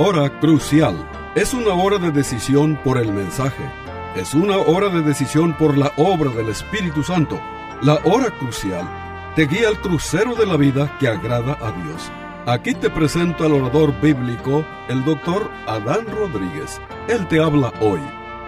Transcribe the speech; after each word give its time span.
Hora 0.00 0.30
crucial. 0.38 0.94
Es 1.34 1.54
una 1.54 1.74
hora 1.74 1.98
de 1.98 2.12
decisión 2.12 2.78
por 2.84 2.98
el 2.98 3.12
mensaje. 3.12 3.68
Es 4.14 4.32
una 4.32 4.56
hora 4.56 4.90
de 4.90 5.02
decisión 5.02 5.58
por 5.58 5.76
la 5.76 5.92
obra 5.96 6.30
del 6.30 6.50
Espíritu 6.50 7.02
Santo. 7.02 7.40
La 7.82 7.94
hora 8.04 8.30
crucial 8.30 8.88
te 9.34 9.48
guía 9.48 9.66
al 9.66 9.80
crucero 9.80 10.36
de 10.36 10.46
la 10.46 10.56
vida 10.56 10.96
que 11.00 11.08
agrada 11.08 11.58
a 11.60 11.72
Dios. 11.82 12.12
Aquí 12.46 12.74
te 12.74 12.90
presento 12.90 13.44
al 13.44 13.54
orador 13.54 13.92
bíblico, 14.00 14.64
el 14.88 15.04
doctor 15.04 15.50
Adán 15.66 16.06
Rodríguez. 16.06 16.80
Él 17.08 17.26
te 17.26 17.42
habla 17.42 17.72
hoy. 17.80 17.98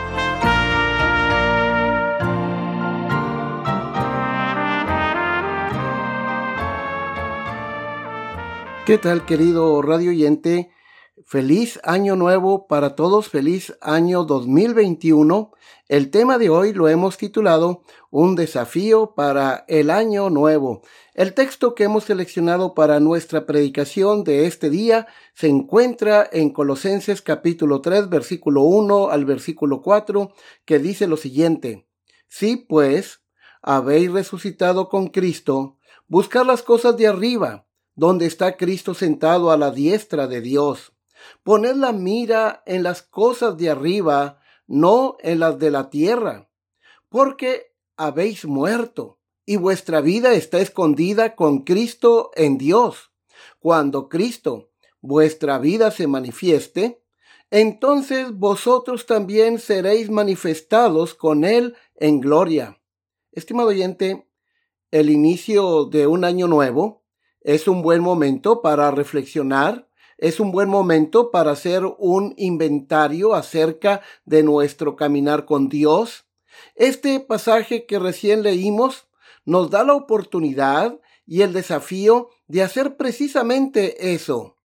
¿Qué 8.86 8.98
tal, 8.98 9.26
querido 9.26 9.82
radio 9.82 10.12
oyente? 10.12 10.70
Feliz 11.30 11.78
año 11.84 12.16
nuevo 12.16 12.68
para 12.68 12.96
todos, 12.96 13.28
feliz 13.28 13.78
año 13.82 14.24
2021. 14.24 15.52
El 15.90 16.10
tema 16.10 16.38
de 16.38 16.50
hoy 16.50 16.72
lo 16.72 16.88
hemos 16.88 17.18
titulado 17.18 17.84
Un 18.10 18.38
desafío 18.38 19.14
para 19.14 19.66
el 19.68 19.90
año 19.90 20.30
nuevo. 20.30 20.84
El 21.14 21.34
texto 21.34 21.76
que 21.76 21.84
hemos 21.84 22.06
seleccionado 22.06 22.74
para 22.74 23.02
nuestra 23.02 23.46
predicación 23.46 24.24
de 24.24 24.48
este 24.48 24.70
día 24.70 25.06
se 25.34 25.50
encuentra 25.50 26.30
en 26.32 26.52
Colosenses 26.52 27.22
capítulo 27.22 27.82
3 27.82 28.08
versículo 28.08 28.62
1 28.62 29.10
al 29.10 29.26
versículo 29.26 29.82
4 29.82 30.32
que 30.64 30.80
dice 30.80 31.08
lo 31.08 31.18
siguiente. 31.18 31.90
Si 32.30 32.56
pues 32.56 33.20
habéis 33.62 34.14
resucitado 34.14 34.88
con 34.88 35.08
Cristo, 35.08 35.76
buscar 36.08 36.46
las 36.46 36.64
cosas 36.64 36.96
de 36.96 37.08
arriba 37.08 37.68
donde 37.96 38.28
está 38.28 38.56
Cristo 38.56 38.94
sentado 38.94 39.52
a 39.52 39.58
la 39.58 39.72
diestra 39.72 40.28
de 40.28 40.40
Dios. 40.40 40.94
Poned 41.44 41.76
la 41.76 41.92
mira 41.92 42.64
en 42.66 42.84
las 42.84 43.02
cosas 43.02 43.58
de 43.58 43.70
arriba, 43.70 44.40
no 44.68 45.18
en 45.22 45.40
las 45.40 45.60
de 45.60 45.72
la 45.72 45.90
tierra, 45.90 46.50
porque 47.10 47.74
habéis 47.96 48.46
muerto 48.46 49.20
y 49.46 49.56
vuestra 49.56 50.02
vida 50.02 50.34
está 50.34 50.60
escondida 50.60 51.36
con 51.36 51.64
Cristo 51.64 52.32
en 52.36 52.58
Dios. 52.58 53.12
Cuando 53.60 54.10
Cristo, 54.10 54.72
vuestra 55.00 55.58
vida, 55.58 55.90
se 55.92 56.06
manifieste, 56.08 57.02
entonces 57.50 58.34
vosotros 58.34 59.06
también 59.06 59.60
seréis 59.60 60.10
manifestados 60.10 61.14
con 61.14 61.46
Él 61.46 61.76
en 61.96 62.20
gloria. 62.20 62.82
Estimado 63.32 63.70
oyente, 63.70 64.28
el 64.92 65.10
inicio 65.10 65.86
de 65.86 66.08
un 66.08 66.26
año 66.26 66.48
nuevo 66.48 67.04
es 67.42 67.70
un 67.70 67.82
buen 67.82 68.02
momento 68.02 68.62
para 68.62 68.92
reflexionar, 68.92 69.87
es 70.18 70.40
un 70.40 70.52
buen 70.52 70.70
momento 70.70 71.32
para 71.32 71.52
hacer 71.52 71.84
un 72.00 72.34
inventario 72.38 73.36
acerca 73.36 74.02
de 74.26 74.44
nuestro 74.44 74.96
caminar 74.96 75.46
con 75.46 75.70
Dios. 75.70 76.26
Este 76.76 77.20
pasaje 77.20 77.86
que 77.86 78.00
recién 78.00 78.42
leímos 78.42 79.08
nos 79.46 79.70
da 79.70 79.84
la 79.84 79.94
oportunidad 79.94 81.00
y 81.26 81.42
el 81.42 81.54
desafío 81.54 82.30
de 82.48 82.64
hacer 82.64 82.98
precisamente 82.98 84.14
eso. 84.14 84.58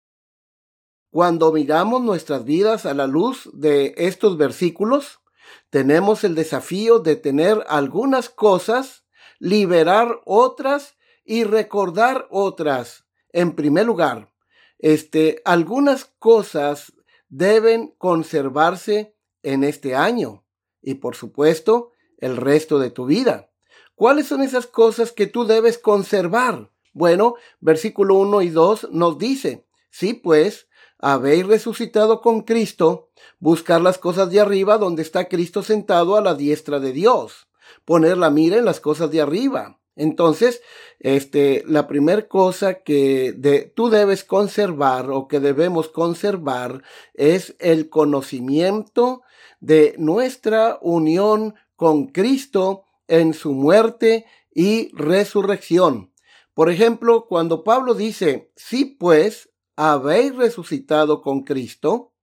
Cuando 1.10 1.50
miramos 1.50 2.02
nuestras 2.02 2.44
vidas 2.44 2.86
a 2.86 2.94
la 2.94 3.08
luz 3.08 3.50
de 3.52 3.94
estos 3.96 4.36
versículos, 4.36 5.20
tenemos 5.69 6.22
el 6.22 6.36
desafío 6.36 7.00
de 7.00 7.16
tener 7.16 7.64
algunas 7.69 8.28
cosas, 8.28 9.04
liberar 9.41 10.20
otras 10.25 10.94
y 11.25 11.42
recordar 11.42 12.28
otras. 12.30 13.06
En 13.32 13.56
primer 13.56 13.86
lugar, 13.86 14.32
este, 14.80 15.42
algunas 15.44 16.06
cosas 16.18 16.92
deben 17.28 17.94
conservarse 17.98 19.14
en 19.42 19.64
este 19.64 19.94
año 19.94 20.44
y 20.82 20.94
por 20.94 21.14
supuesto 21.14 21.92
el 22.18 22.36
resto 22.36 22.78
de 22.78 22.90
tu 22.90 23.06
vida. 23.06 23.50
¿Cuáles 23.94 24.26
son 24.26 24.42
esas 24.42 24.66
cosas 24.66 25.12
que 25.12 25.26
tú 25.26 25.44
debes 25.44 25.78
conservar? 25.78 26.70
Bueno, 26.92 27.34
versículo 27.60 28.16
1 28.16 28.42
y 28.42 28.50
2 28.50 28.88
nos 28.92 29.19
dice, 29.19 29.66
sí 29.90 30.14
pues, 30.14 30.69
habéis 30.98 31.46
resucitado 31.46 32.20
con 32.20 32.42
Cristo, 32.42 33.10
buscar 33.38 33.80
las 33.80 33.98
cosas 33.98 34.30
de 34.30 34.40
arriba 34.40 34.78
donde 34.78 35.02
está 35.02 35.28
Cristo 35.28 35.62
sentado 35.62 36.16
a 36.16 36.20
la 36.20 36.34
diestra 36.34 36.80
de 36.80 36.92
Dios, 36.92 37.48
poner 37.84 38.19
la 38.19 38.30
mira 38.30 38.56
en 38.56 38.64
las 38.64 38.80
cosas 38.80 39.10
de 39.10 39.20
arriba. 39.20 39.79
Entonces, 40.00 40.62
este, 40.99 41.62
la 41.66 41.87
primera 41.87 42.27
cosa 42.27 42.83
que 42.83 43.34
de, 43.37 43.71
tú 43.77 43.91
debes 43.91 44.25
conservar 44.25 45.11
o 45.11 45.28
que 45.28 45.41
debemos 45.41 45.91
conservar 45.91 46.83
es 47.12 47.55
el 47.59 47.91
conocimiento 47.91 49.21
de 49.61 49.94
nuestra 49.99 50.78
unión 50.81 51.55
con 51.77 52.06
Cristo 52.06 52.84
en 53.09 53.34
su 53.34 53.53
muerte 53.53 54.25
y 54.55 54.91
resurrección. 54.94 56.15
Por 56.55 56.71
ejemplo, 56.71 57.27
cuando 57.28 57.62
Pablo 57.62 57.93
dice, 57.93 58.50
sí 58.56 58.87
pues, 58.87 59.50
habéis 59.77 60.34
resucitado 60.34 61.21
con 61.21 61.43
Cristo, 61.43 62.15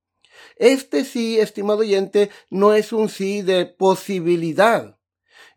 este 0.56 1.06
sí, 1.06 1.38
estimado 1.38 1.82
oyente, 1.82 2.32
no 2.50 2.74
es 2.74 2.92
un 2.92 3.08
sí 3.08 3.44
de 3.44 3.68
posibilidad 3.68 4.97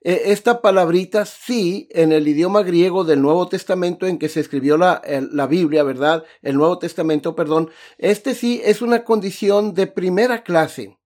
esta 0.03 0.63
palabrita 0.63 1.27
sí 1.27 1.87
en 1.91 2.13
el 2.13 2.27
idioma 2.27 2.63
griego 2.63 3.05
del 3.05 3.21
Nuevo 3.21 3.49
Testamento 3.49 4.07
en 4.07 4.19
que 4.19 4.31
se 4.31 4.41
escribió 4.41 4.79
la, 4.79 5.03
la, 5.31 5.47
Biblia, 5.47 5.83
¿verdad? 5.83 6.25
El 6.41 6.57
Nuevo 6.57 6.79
Testamento, 6.79 7.37
perdón. 7.37 7.71
Este 7.99 8.35
sí 8.35 8.63
es 8.65 8.81
una 8.81 9.05
condición 9.05 9.75
de 9.75 9.87
primera 9.87 10.43
clase, 10.43 10.99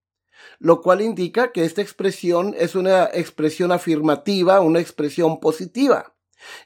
lo 0.60 0.80
cual 0.80 1.00
indica 1.00 1.50
que 1.50 1.64
esta 1.64 1.82
expresión 1.82 2.54
es 2.56 2.76
una 2.76 3.10
expresión 3.12 3.72
afirmativa, 3.72 4.60
una 4.60 4.78
expresión 4.78 5.40
positiva. 5.40 6.14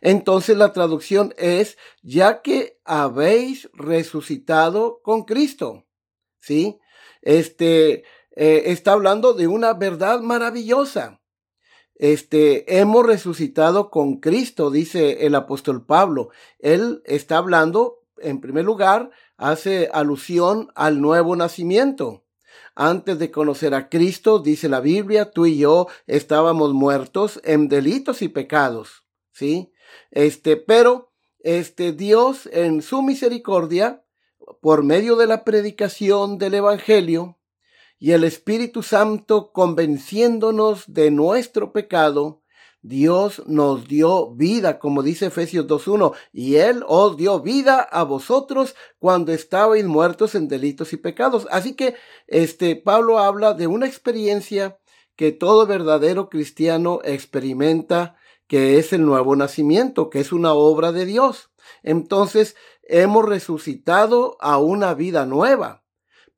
Entonces 0.03 0.56
la 0.59 0.75
traducción 0.75 1.34
es, 1.38 1.78
ya 2.03 2.43
que 2.43 2.78
habéis 2.84 3.71
resucitado 3.72 5.00
con 5.03 5.22
Cristo. 5.22 5.87
¿Sí? 6.41 6.78
Este 7.22 8.05
eh, 8.37 8.65
está 8.67 8.93
hablando 8.93 9.33
de 9.33 9.47
una 9.47 9.72
verdad 9.72 10.21
maravillosa 10.21 11.21
este, 11.99 12.79
hemos 12.79 13.05
resucitado 13.05 13.91
con 13.91 14.19
Cristo, 14.19 14.71
dice 14.71 15.27
el 15.27 15.35
apóstol 15.35 15.85
Pablo. 15.85 16.31
Él 16.61 17.03
está 17.05 17.39
hablando, 17.39 18.05
en 18.19 18.41
primer 18.41 18.65
lugar, 18.65 19.11
hace 19.37 19.91
alusión 19.93 20.71
al 20.77 21.01
nuevo 21.01 21.35
nacimiento. 21.35 22.25
Antes 22.77 23.19
de 23.19 23.33
conocer 23.33 23.75
a 23.75 23.89
Cristo, 23.89 24.39
dice 24.39 24.69
la 24.69 24.81
Biblia, 24.81 25.33
tú 25.33 25.47
y 25.47 25.59
yo 25.59 25.89
estábamos 26.07 26.73
muertos 26.73 27.41
en 27.43 27.69
delitos 27.69 28.23
y 28.23 28.29
pecados, 28.29 29.05
¿sí? 29.33 29.73
Este, 30.13 30.57
pero, 30.57 31.11
este, 31.41 31.93
Dios 31.93 32.49
en 32.53 32.83
su 32.83 33.03
misericordia, 33.03 34.05
por 34.61 34.85
medio 34.85 35.17
de 35.17 35.27
la 35.27 35.43
predicación 35.43 36.39
del 36.39 36.55
Evangelio, 36.55 37.38
y 37.99 38.13
el 38.13 38.25
Espíritu 38.25 38.83
Santo 38.83 39.53
convenciéndonos 39.53 40.85
de 40.87 41.11
nuestro 41.11 41.73
pecado, 41.73 42.43
Dios 42.81 43.43
nos 43.47 43.89
dio 43.89 44.31
vida, 44.35 44.79
como 44.79 45.03
dice 45.03 45.27
Efesios 45.27 45.67
2.1, 45.67 46.15
y 46.33 46.56
Él 46.56 46.85
os 46.87 47.17
dio 47.17 47.41
vida 47.41 47.81
a 47.81 48.05
vosotros 48.05 48.77
cuando 48.99 49.33
estabais 49.33 49.85
muertos 49.85 50.37
en 50.37 50.47
delitos 50.47 50.93
y 50.93 50.97
pecados. 50.97 51.49
Así 51.50 51.75
que 51.75 51.97
este 52.29 52.77
Pablo 52.77 53.19
habla 53.19 53.55
de 53.55 53.67
una 53.67 53.87
experiencia 53.87 54.79
que 55.17 55.33
todo 55.33 55.67
verdadero 55.67 56.29
cristiano 56.29 57.01
experimenta, 57.03 58.17
que 58.47 58.79
es 58.79 58.93
el 58.93 59.05
nuevo 59.05 59.35
nacimiento, 59.35 60.09
que 60.09 60.21
es 60.21 60.33
una 60.33 60.53
obra 60.53 60.93
de 60.93 61.05
Dios. 61.05 61.51
Entonces, 61.83 62.55
hemos 62.85 63.25
resucitado 63.25 64.37
a 64.41 64.59
una 64.59 64.94
vida 64.94 65.27
nueva. 65.27 65.83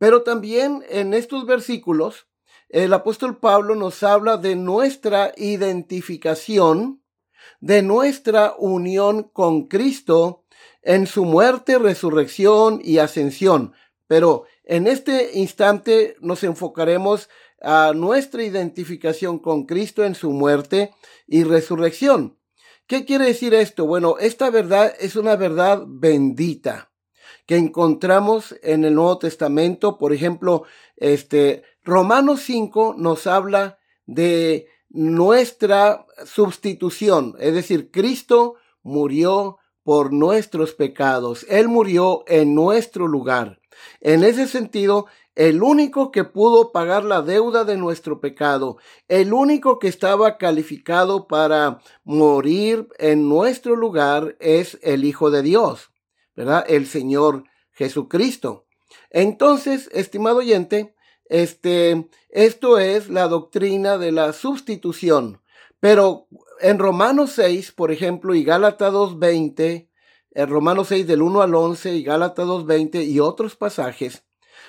Pero 0.00 0.23
también 0.23 0.82
en 0.88 1.12
estos 1.12 1.44
versículos, 1.44 2.26
el 2.70 2.94
apóstol 2.94 3.37
Pablo 3.37 3.75
nos 3.75 4.02
habla 4.02 4.38
de 4.38 4.56
nuestra 4.56 5.35
identificación, 5.37 7.02
de 7.61 7.82
nuestra 7.82 8.55
unión 8.56 9.25
con 9.25 9.69
Cristo 9.69 10.47
en 10.81 11.06
su 11.06 11.26
muerte, 11.26 11.79
resurrección 11.79 12.81
y 12.82 12.97
ascensión. 12.97 13.75
Pero 14.06 14.44
en 14.64 14.87
este 14.87 15.38
instante 15.38 16.17
nos 16.20 16.44
enfocaremos 16.44 17.29
a 17.61 17.93
nuestra 17.94 18.43
identificación 18.43 19.38
con 19.38 19.67
Cristo 19.67 20.03
en 20.03 20.14
su 20.14 20.31
muerte 20.31 20.94
y 21.26 21.44
resurrección. 21.44 22.38
¿Qué 22.87 23.05
quiere 23.05 23.26
decir 23.26 23.53
esto? 23.53 23.85
Bueno, 23.85 24.17
esta 24.19 24.49
verdad 24.49 24.94
es 24.99 25.14
una 25.14 25.37
verdad 25.37 25.82
bendita 25.87 26.90
que 27.50 27.56
encontramos 27.56 28.55
en 28.62 28.85
el 28.85 28.94
Nuevo 28.94 29.19
Testamento. 29.19 29.99
Por 29.99 30.12
ejemplo, 30.12 30.62
este, 30.97 31.64
Romanos 31.82 32.43
5 32.43 32.94
nos 32.97 33.26
habla 33.26 33.81
de 34.06 34.69
nuestra 34.88 36.06
sustitución, 36.25 37.35
es 37.41 37.52
decir, 37.52 37.91
Cristo 37.91 38.55
murió 38.85 39.58
por 39.82 40.12
nuestros 40.12 40.75
pecados. 40.75 41.44
Él 41.49 41.67
murió 41.67 42.23
en 42.29 42.55
nuestro 42.55 43.08
lugar. 43.08 43.58
En 44.00 44.23
ese 44.23 44.46
sentido, 44.46 45.06
el 45.35 45.61
único 45.64 46.12
que 46.12 46.23
pudo 46.23 46.70
pagar 46.70 47.03
la 47.03 47.20
deuda 47.20 47.64
de 47.64 47.76
nuestro 47.76 48.20
pecado, 48.20 48.76
el 49.08 49.32
único 49.32 49.81
que 49.81 49.88
estaba 49.88 50.38
calificado 50.38 51.26
para 51.26 51.81
morir 52.05 52.87
en 53.00 53.29
nuestro 53.29 53.75
lugar 53.75 54.37
es 54.38 54.79
el 54.82 55.05
Hijo 55.05 55.32
de 55.32 55.43
Dios, 55.43 55.91
¿verdad? 56.37 56.65
El 56.69 56.87
Señor 56.87 57.44
Jesucristo. 57.73 58.67
Entonces, 59.11 59.88
estimado 59.93 60.38
oyente, 60.38 60.94
este, 61.27 62.09
esto 62.29 62.79
es 62.79 63.09
la 63.09 63.29
doctrina 63.29 63.99
de 63.99 64.12
la 64.12 64.32
sustitución. 64.32 65.41
Pero 65.79 66.27
en 66.61 66.79
Romanos 66.79 67.32
6, 67.37 67.73
por 67.73 67.91
ejemplo, 67.91 68.35
y 68.35 68.44
Gálatas 68.44 68.93
2.20, 68.93 69.88
en 70.32 70.49
Romanos 70.49 70.88
6 70.88 71.06
del 71.06 71.23
1 71.23 71.43
al 71.43 71.55
11 71.55 71.94
y 71.94 72.03
Gálatas 72.03 72.47
2.20 72.47 73.06
y 73.06 73.21
otros 73.21 73.56
pasajes, 73.56 74.25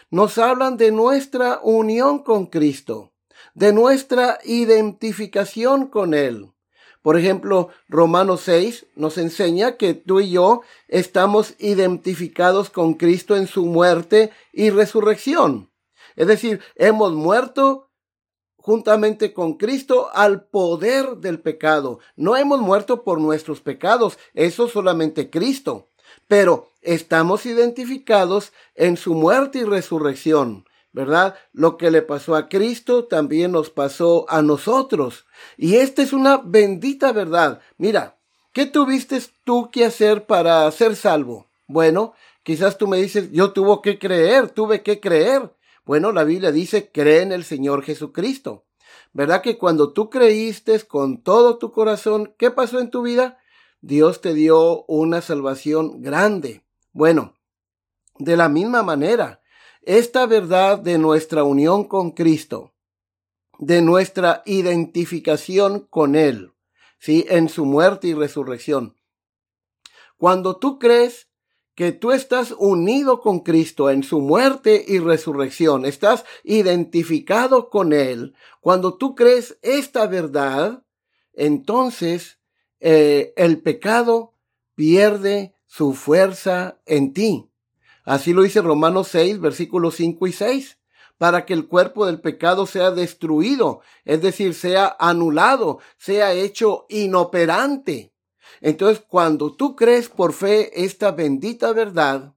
nos 0.10 0.38
hablan 0.38 0.78
de 0.78 0.92
nuestra 0.92 1.60
unión 1.64 2.24
con 2.24 2.48
Cristo, 2.48 3.12
de 3.54 3.74
nuestra 3.74 4.40
identificación 4.44 5.88
con 5.88 6.14
Él. 6.14 6.52
Por 7.02 7.18
ejemplo, 7.18 7.70
Romanos 7.88 8.42
6 8.46 8.88
nos 8.96 9.18
enseña 9.18 9.78
que 9.78 9.94
tú 9.94 10.20
y 10.20 10.32
yo 10.32 10.62
estamos 10.88 11.56
identificados 11.60 12.70
con 12.70 12.94
Cristo 12.94 13.36
en 13.36 13.48
su 13.48 13.66
muerte 13.66 14.32
y 14.54 14.70
resurrección. 14.70 15.72
Es 16.16 16.28
decir, 16.28 16.62
hemos 16.76 17.14
muerto 17.14 17.90
juntamente 18.58 19.34
con 19.34 19.56
Cristo 19.56 20.10
al 20.14 20.46
poder 20.46 21.18
del 21.18 21.40
pecado. 21.40 22.00
No 22.16 22.38
hemos 22.38 22.60
muerto 22.60 23.04
por 23.04 23.20
nuestros 23.20 23.62
pecados, 23.62 24.20
eso 24.34 24.68
solamente 24.68 25.30
Cristo 25.30 25.92
pero 26.28 26.70
estamos 26.82 27.46
identificados 27.46 28.54
en 28.76 28.98
su 28.98 29.14
muerte 29.14 29.60
y 29.60 29.64
resurrección. 29.64 30.66
¿Verdad? 30.94 31.36
Lo 31.54 31.78
que 31.78 31.92
le 31.92 32.02
pasó 32.02 32.36
a 32.36 32.50
Cristo 32.50 33.06
también 33.06 33.52
nos 33.52 33.70
pasó 33.70 34.26
a 34.30 34.42
nosotros. 34.42 35.26
Y 35.58 35.76
esta 35.76 36.02
es 36.02 36.14
una 36.14 36.38
bendita 36.38 37.12
verdad. 37.12 37.62
Mira, 37.78 38.18
¿qué 38.52 38.66
tuviste 38.66 39.20
tú 39.44 39.70
que 39.72 39.86
hacer 39.86 40.26
para 40.26 40.70
ser 40.72 40.96
salvo? 40.96 41.50
Bueno, 41.68 42.14
quizás 42.44 42.78
tú 42.78 42.88
me 42.88 42.98
dices, 42.98 43.32
yo 43.32 43.52
tuve 43.54 43.82
que 43.82 44.00
creer, 44.00 44.50
tuve 44.50 44.84
que 44.84 45.00
creer. 45.00 45.54
Bueno, 45.86 46.12
la 46.12 46.24
Biblia 46.24 46.52
dice, 46.52 46.92
cree 46.92 47.22
en 47.22 47.32
el 47.32 47.44
Señor 47.44 47.84
Jesucristo. 47.84 48.66
¿Verdad 49.14 49.42
que 49.42 49.58
cuando 49.58 49.92
tú 49.92 50.10
creíste 50.10 50.80
con 50.82 51.22
todo 51.22 51.58
tu 51.58 51.72
corazón, 51.72 52.34
¿qué 52.38 52.52
pasó 52.52 52.80
en 52.80 52.90
tu 52.90 53.02
vida? 53.02 53.40
Dios 53.82 54.22
te 54.22 54.34
dio 54.34 54.86
una 54.86 55.22
salvación 55.22 56.02
grande. 56.02 56.64
Bueno, 56.94 57.34
de 58.20 58.38
la 58.38 58.48
misma 58.48 58.84
manera, 58.84 59.41
esta 59.82 60.26
verdad 60.26 60.80
de 60.80 60.98
nuestra 60.98 61.44
unión 61.44 61.86
con 61.86 62.12
Cristo, 62.12 62.74
de 63.58 63.82
nuestra 63.82 64.44
identificación 64.46 65.88
con 65.90 66.16
Él, 66.16 66.54
¿sí? 67.00 67.26
En 67.30 67.50
su 67.50 67.66
muerte 67.66 68.08
y 68.08 68.14
resurrección. 68.14 68.96
Cuando 70.18 70.58
tú 70.58 70.78
crees 70.78 71.30
que 71.74 71.92
tú 71.92 72.12
estás 72.12 72.54
unido 72.58 73.22
con 73.22 73.40
Cristo 73.40 73.90
en 73.90 74.04
su 74.04 74.22
muerte 74.22 74.86
y 74.88 75.00
resurrección, 75.00 75.86
estás 75.86 76.26
identificado 76.44 77.70
con 77.70 77.94
Él, 77.94 78.36
cuando 78.60 78.98
tú 78.98 79.16
crees 79.16 79.58
esta 79.64 80.06
verdad, 80.06 80.84
entonces 81.34 82.40
eh, 82.80 83.34
el 83.36 83.62
pecado 83.62 84.36
pierde 84.76 85.56
su 85.66 85.94
fuerza 85.94 86.82
en 86.86 87.14
ti. 87.14 87.51
Así 88.04 88.34
lo 88.34 88.42
dice 88.42 88.62
Romanos 88.62 89.08
6, 89.10 89.40
versículos 89.40 89.96
5 89.96 90.28
y 90.28 90.32
6 90.34 90.78
para 91.22 91.46
que 91.46 91.54
el 91.54 91.68
cuerpo 91.68 92.08
del 92.08 92.20
pecado 92.20 92.66
sea 92.66 92.90
destruido, 92.90 93.82
es 94.06 94.24
decir, 94.24 94.56
sea 94.56 94.96
anulado, 94.98 95.78
sea 96.00 96.34
hecho 96.34 96.88
inoperante. 96.90 98.12
Entonces, 98.60 99.04
cuando 99.08 99.56
tú 99.56 99.76
crees 99.76 100.10
por 100.10 100.34
fe 100.34 100.84
esta 100.84 101.12
bendita 101.12 101.74
verdad, 101.74 102.34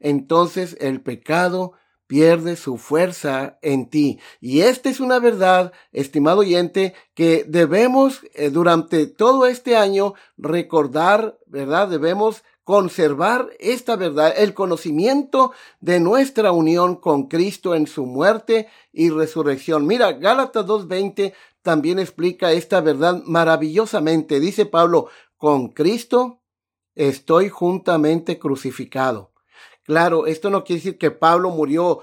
entonces 0.00 0.76
el 0.80 1.00
pecado 1.00 1.72
pierde 2.06 2.56
su 2.56 2.76
fuerza 2.76 3.58
en 3.62 3.88
ti. 3.88 4.20
Y 4.38 4.60
esta 4.60 4.90
es 4.90 5.00
una 5.00 5.18
verdad, 5.18 5.72
estimado 5.92 6.40
oyente, 6.40 6.92
que 7.14 7.44
debemos 7.48 8.20
eh, 8.34 8.50
durante 8.50 9.06
todo 9.06 9.46
este 9.46 9.78
año 9.78 10.12
recordar, 10.36 11.38
¿verdad? 11.46 11.88
Debemos 11.88 12.44
conservar 12.66 13.50
esta 13.60 13.94
verdad, 13.94 14.34
el 14.36 14.52
conocimiento 14.52 15.52
de 15.78 16.00
nuestra 16.00 16.50
unión 16.50 16.96
con 16.96 17.28
Cristo 17.28 17.76
en 17.76 17.86
su 17.86 18.06
muerte 18.06 18.66
y 18.92 19.10
resurrección. 19.10 19.86
Mira, 19.86 20.14
Gálatas 20.14 20.66
2.20 20.66 21.32
también 21.62 22.00
explica 22.00 22.50
esta 22.50 22.80
verdad 22.80 23.22
maravillosamente. 23.24 24.40
Dice 24.40 24.66
Pablo, 24.66 25.06
con 25.36 25.68
Cristo 25.68 26.40
estoy 26.96 27.50
juntamente 27.50 28.40
crucificado. 28.40 29.30
Claro, 29.84 30.26
esto 30.26 30.50
no 30.50 30.64
quiere 30.64 30.80
decir 30.80 30.98
que 30.98 31.12
Pablo 31.12 31.50
murió 31.50 32.00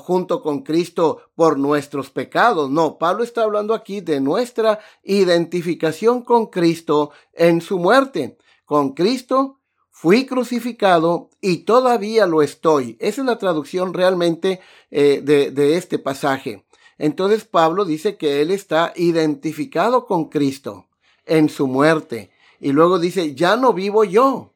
junto 0.00 0.42
con 0.42 0.62
Cristo 0.62 1.30
por 1.36 1.56
nuestros 1.56 2.10
pecados. 2.10 2.68
No, 2.68 2.98
Pablo 2.98 3.22
está 3.22 3.44
hablando 3.44 3.74
aquí 3.74 4.00
de 4.00 4.20
nuestra 4.20 4.80
identificación 5.04 6.22
con 6.22 6.46
Cristo 6.46 7.12
en 7.32 7.60
su 7.60 7.78
muerte. 7.78 8.36
Con 8.64 8.94
Cristo 8.94 9.60
fui 9.96 10.26
crucificado 10.26 11.30
y 11.40 11.58
todavía 11.58 12.26
lo 12.26 12.42
estoy. 12.42 12.96
Esa 12.98 13.20
es 13.22 13.26
la 13.26 13.38
traducción 13.38 13.94
realmente 13.94 14.60
eh, 14.90 15.20
de, 15.22 15.52
de 15.52 15.76
este 15.76 16.00
pasaje. 16.00 16.66
Entonces 16.98 17.44
Pablo 17.44 17.84
dice 17.84 18.16
que 18.16 18.42
él 18.42 18.50
está 18.50 18.92
identificado 18.96 20.06
con 20.06 20.28
Cristo 20.28 20.88
en 21.26 21.48
su 21.48 21.68
muerte. 21.68 22.32
Y 22.60 22.72
luego 22.72 22.98
dice, 22.98 23.34
ya 23.34 23.56
no 23.56 23.72
vivo 23.72 24.02
yo. 24.02 24.52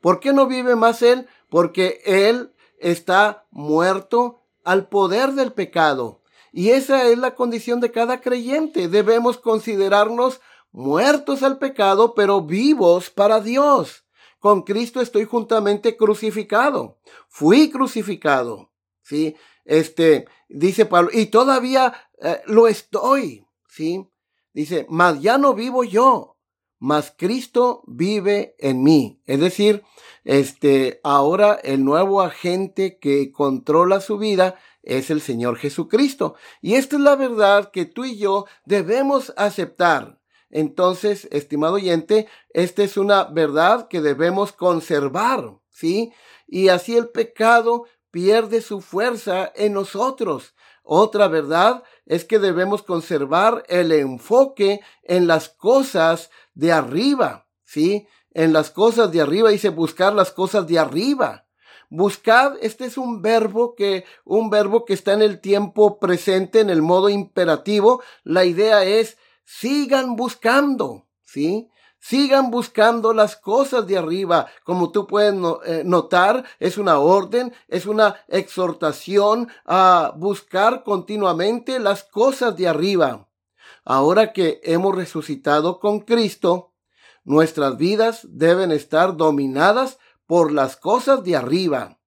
¿Por 0.00 0.20
qué 0.20 0.32
no 0.32 0.46
vive 0.46 0.76
más 0.76 1.02
él? 1.02 1.26
porque 1.54 2.02
Él 2.04 2.52
está 2.80 3.46
muerto 3.52 4.42
al 4.64 4.88
poder 4.88 5.34
del 5.34 5.52
pecado. 5.52 6.20
Y 6.52 6.70
esa 6.70 7.04
es 7.04 7.16
la 7.16 7.36
condición 7.36 7.78
de 7.78 7.92
cada 7.92 8.20
creyente. 8.20 8.88
Debemos 8.88 9.38
considerarnos 9.38 10.40
muertos 10.72 11.44
al 11.44 11.58
pecado, 11.58 12.14
pero 12.14 12.40
vivos 12.40 13.08
para 13.08 13.40
Dios. 13.40 14.03
Con 14.44 14.60
Cristo 14.60 15.00
estoy 15.00 15.24
juntamente 15.24 15.96
crucificado. 15.96 16.98
Fui 17.30 17.70
crucificado. 17.70 18.70
¿Sí? 19.00 19.34
Este, 19.64 20.26
dice 20.50 20.84
Pablo, 20.84 21.08
y 21.14 21.28
todavía 21.28 21.94
eh, 22.20 22.42
lo 22.44 22.68
estoy. 22.68 23.46
¿Sí? 23.70 24.06
Dice, 24.52 24.84
mas 24.90 25.22
ya 25.22 25.38
no 25.38 25.54
vivo 25.54 25.82
yo, 25.82 26.36
mas 26.78 27.14
Cristo 27.16 27.84
vive 27.86 28.54
en 28.58 28.82
mí. 28.82 29.18
Es 29.24 29.40
decir, 29.40 29.82
este, 30.24 31.00
ahora 31.02 31.54
el 31.54 31.82
nuevo 31.82 32.20
agente 32.20 32.98
que 32.98 33.32
controla 33.32 34.02
su 34.02 34.18
vida 34.18 34.56
es 34.82 35.08
el 35.08 35.22
Señor 35.22 35.56
Jesucristo. 35.56 36.34
Y 36.60 36.74
esta 36.74 36.96
es 36.96 37.02
la 37.02 37.16
verdad 37.16 37.70
que 37.70 37.86
tú 37.86 38.04
y 38.04 38.18
yo 38.18 38.44
debemos 38.66 39.32
aceptar. 39.38 40.20
Entonces, 40.54 41.26
estimado 41.32 41.74
oyente, 41.74 42.28
esta 42.50 42.84
es 42.84 42.96
una 42.96 43.24
verdad 43.24 43.88
que 43.88 44.00
debemos 44.00 44.52
conservar, 44.52 45.58
¿sí? 45.68 46.12
Y 46.46 46.68
así 46.68 46.96
el 46.96 47.08
pecado 47.08 47.86
pierde 48.12 48.62
su 48.62 48.80
fuerza 48.80 49.52
en 49.56 49.72
nosotros. 49.72 50.54
Otra 50.84 51.26
verdad 51.26 51.82
es 52.06 52.24
que 52.24 52.38
debemos 52.38 52.84
conservar 52.84 53.64
el 53.66 53.90
enfoque 53.90 54.80
en 55.02 55.26
las 55.26 55.48
cosas 55.48 56.30
de 56.54 56.70
arriba, 56.70 57.48
¿sí? 57.64 58.06
En 58.30 58.52
las 58.52 58.70
cosas 58.70 59.10
de 59.10 59.22
arriba 59.22 59.50
dice 59.50 59.70
buscar 59.70 60.12
las 60.12 60.30
cosas 60.30 60.68
de 60.68 60.78
arriba. 60.78 61.48
Buscad, 61.90 62.58
este 62.60 62.84
es 62.84 62.96
un 62.96 63.22
verbo 63.22 63.74
que, 63.74 64.04
un 64.24 64.50
verbo 64.50 64.84
que 64.84 64.94
está 64.94 65.14
en 65.14 65.22
el 65.22 65.40
tiempo 65.40 65.98
presente, 65.98 66.60
en 66.60 66.70
el 66.70 66.80
modo 66.80 67.08
imperativo. 67.08 68.04
La 68.22 68.44
idea 68.44 68.84
es, 68.84 69.18
sigan 69.44 70.16
buscando, 70.16 71.06
¿sí? 71.24 71.70
Sigan 71.98 72.50
buscando 72.50 73.14
las 73.14 73.36
cosas 73.36 73.86
de 73.86 73.96
arriba. 73.96 74.46
Como 74.64 74.92
tú 74.92 75.06
puedes 75.06 75.34
eh, 75.64 75.82
notar, 75.86 76.44
es 76.58 76.76
una 76.76 76.98
orden, 76.98 77.54
es 77.68 77.86
una 77.86 78.16
exhortación 78.28 79.48
a 79.64 80.12
buscar 80.16 80.84
continuamente 80.84 81.78
las 81.78 82.04
cosas 82.04 82.56
de 82.56 82.68
arriba. 82.68 83.28
Ahora 83.84 84.32
que 84.32 84.60
hemos 84.64 84.94
resucitado 84.94 85.80
con 85.80 86.00
Cristo, 86.00 86.74
Nuestras 87.24 87.78
vidas 87.78 88.20
deben 88.28 88.70
estar 88.70 89.16
dominadas 89.16 89.98
por 90.26 90.52
las 90.52 90.76
cosas 90.76 91.24
de 91.24 91.36
arriba. 91.36 91.98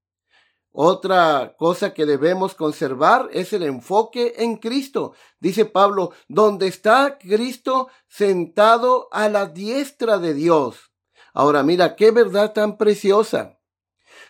Otra 0.80 1.56
cosa 1.58 1.96
que 1.96 2.06
debemos 2.06 2.54
conservar 2.54 3.30
es 3.34 3.52
el 3.52 3.64
enfoque 3.64 4.36
en 4.38 4.58
Cristo. 4.58 5.14
Dice 5.40 5.66
Pablo, 5.66 6.12
donde 6.28 6.68
está 6.68 7.18
Cristo 7.18 7.88
sentado 8.08 9.08
a 9.12 9.28
la 9.28 9.48
diestra 9.48 10.20
de 10.20 10.36
Dios. 10.36 10.92
Ahora 11.34 11.64
mira, 11.64 11.96
qué 11.96 12.12
verdad 12.12 12.54
tan 12.54 12.78
preciosa. 12.78 13.58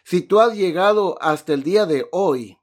Si 0.05 0.21
tú 0.21 0.39
has 0.39 0.55
llegado 0.55 1.17
hasta 1.19 1.51
el 1.51 1.63
día 1.63 1.85
de 1.85 2.07
hoy, 2.13 2.57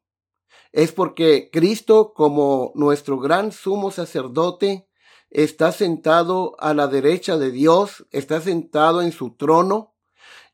es 0.72 0.90
porque 0.92 1.50
Cristo 1.52 2.14
como 2.14 2.72
nuestro 2.74 3.18
gran 3.18 3.52
sumo 3.52 3.90
sacerdote 3.90 4.88
está 5.28 5.72
sentado 5.72 6.56
a 6.58 6.72
la 6.72 6.86
derecha 6.86 7.36
de 7.36 7.50
Dios, 7.50 8.06
está 8.12 8.40
sentado 8.40 9.02
en 9.02 9.12
su 9.12 9.36
trono 9.36 9.93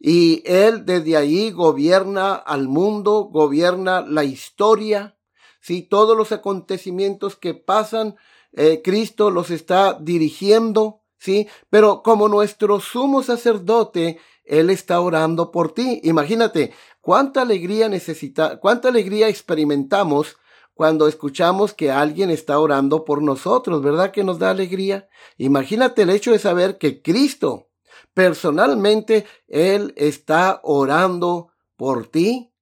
y 0.02 0.42
Él 0.46 0.86
desde 0.86 1.18
ahí 1.18 1.50
gobierna 1.50 2.34
al 2.34 2.68
mundo, 2.68 3.28
gobierna 3.30 4.00
la 4.00 4.24
historia. 4.24 5.18
Si 5.60 5.82
todos 5.82 6.16
los 6.16 6.32
acontecimientos 6.32 7.36
que 7.36 7.52
pasan, 7.52 8.16
eh, 8.52 8.80
Cristo 8.82 9.30
los 9.30 9.50
está 9.50 9.98
dirigiendo, 10.00 11.02
¿sí? 11.18 11.48
Pero 11.68 12.02
como 12.02 12.28
nuestro 12.28 12.80
sumo 12.80 13.22
sacerdote, 13.22 14.18
Él 14.44 14.70
está 14.70 15.02
orando 15.02 15.50
por 15.50 15.74
ti. 15.74 16.00
Imagínate 16.02 16.72
cuánta 17.02 17.42
alegría 17.42 17.90
necesita, 17.90 18.58
cuánta 18.58 18.88
alegría 18.88 19.28
experimentamos 19.28 20.38
cuando 20.72 21.08
escuchamos 21.08 21.74
que 21.74 21.90
alguien 21.90 22.30
está 22.30 22.58
orando 22.58 23.04
por 23.04 23.20
nosotros, 23.22 23.82
¿verdad 23.82 24.12
que 24.12 24.24
nos 24.24 24.38
da 24.38 24.48
alegría? 24.48 25.10
Imagínate 25.36 26.02
el 26.02 26.10
hecho 26.10 26.32
de 26.32 26.38
saber 26.38 26.78
que 26.78 27.02
Cristo, 27.02 27.69
personalmente 28.14 29.26
Él 29.48 29.94
está 29.96 30.60
orando 30.62 31.52
por 31.76 32.06
ti 32.06 32.52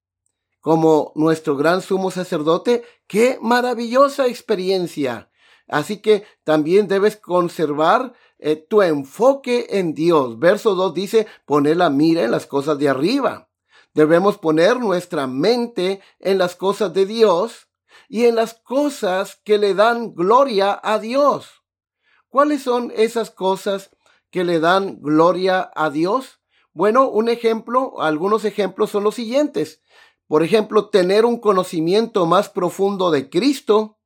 como 0.60 1.12
nuestro 1.14 1.56
gran 1.56 1.80
sumo 1.80 2.10
sacerdote. 2.10 2.84
¡Qué 3.06 3.38
maravillosa 3.40 4.26
experiencia! 4.26 5.30
Así 5.66 5.98
que 5.98 6.24
también 6.44 6.88
debes 6.88 7.16
conservar 7.16 8.14
eh, 8.38 8.56
tu 8.56 8.82
enfoque 8.82 9.66
en 9.70 9.94
Dios. 9.94 10.38
Verso 10.38 10.74
2 10.74 10.94
dice, 10.94 11.26
poner 11.44 11.76
la 11.76 11.90
mira 11.90 12.22
en 12.22 12.30
las 12.30 12.46
cosas 12.46 12.78
de 12.78 12.88
arriba. 12.88 13.48
Debemos 13.94 14.38
poner 14.38 14.78
nuestra 14.78 15.26
mente 15.26 16.00
en 16.20 16.38
las 16.38 16.54
cosas 16.54 16.92
de 16.94 17.04
Dios 17.04 17.68
y 18.08 18.26
en 18.26 18.36
las 18.36 18.54
cosas 18.54 19.40
que 19.44 19.58
le 19.58 19.74
dan 19.74 20.14
gloria 20.14 20.78
a 20.82 20.98
Dios. 20.98 21.62
¿Cuáles 22.28 22.62
son 22.62 22.92
esas 22.94 23.30
cosas 23.30 23.90
que 24.30 24.44
le 24.44 24.60
dan 24.60 25.00
gloria 25.00 25.70
a 25.74 25.90
Dios? 25.90 26.40
Bueno, 26.72 27.08
un 27.08 27.28
ejemplo, 27.28 28.00
algunos 28.00 28.44
ejemplos 28.44 28.90
son 28.90 29.04
los 29.04 29.14
siguientes. 29.14 29.82
Por 30.26 30.42
ejemplo, 30.42 30.90
tener 30.90 31.24
un 31.24 31.38
conocimiento 31.40 32.26
más 32.26 32.48
profundo 32.48 33.10
de 33.10 33.30
Cristo. 33.30 33.98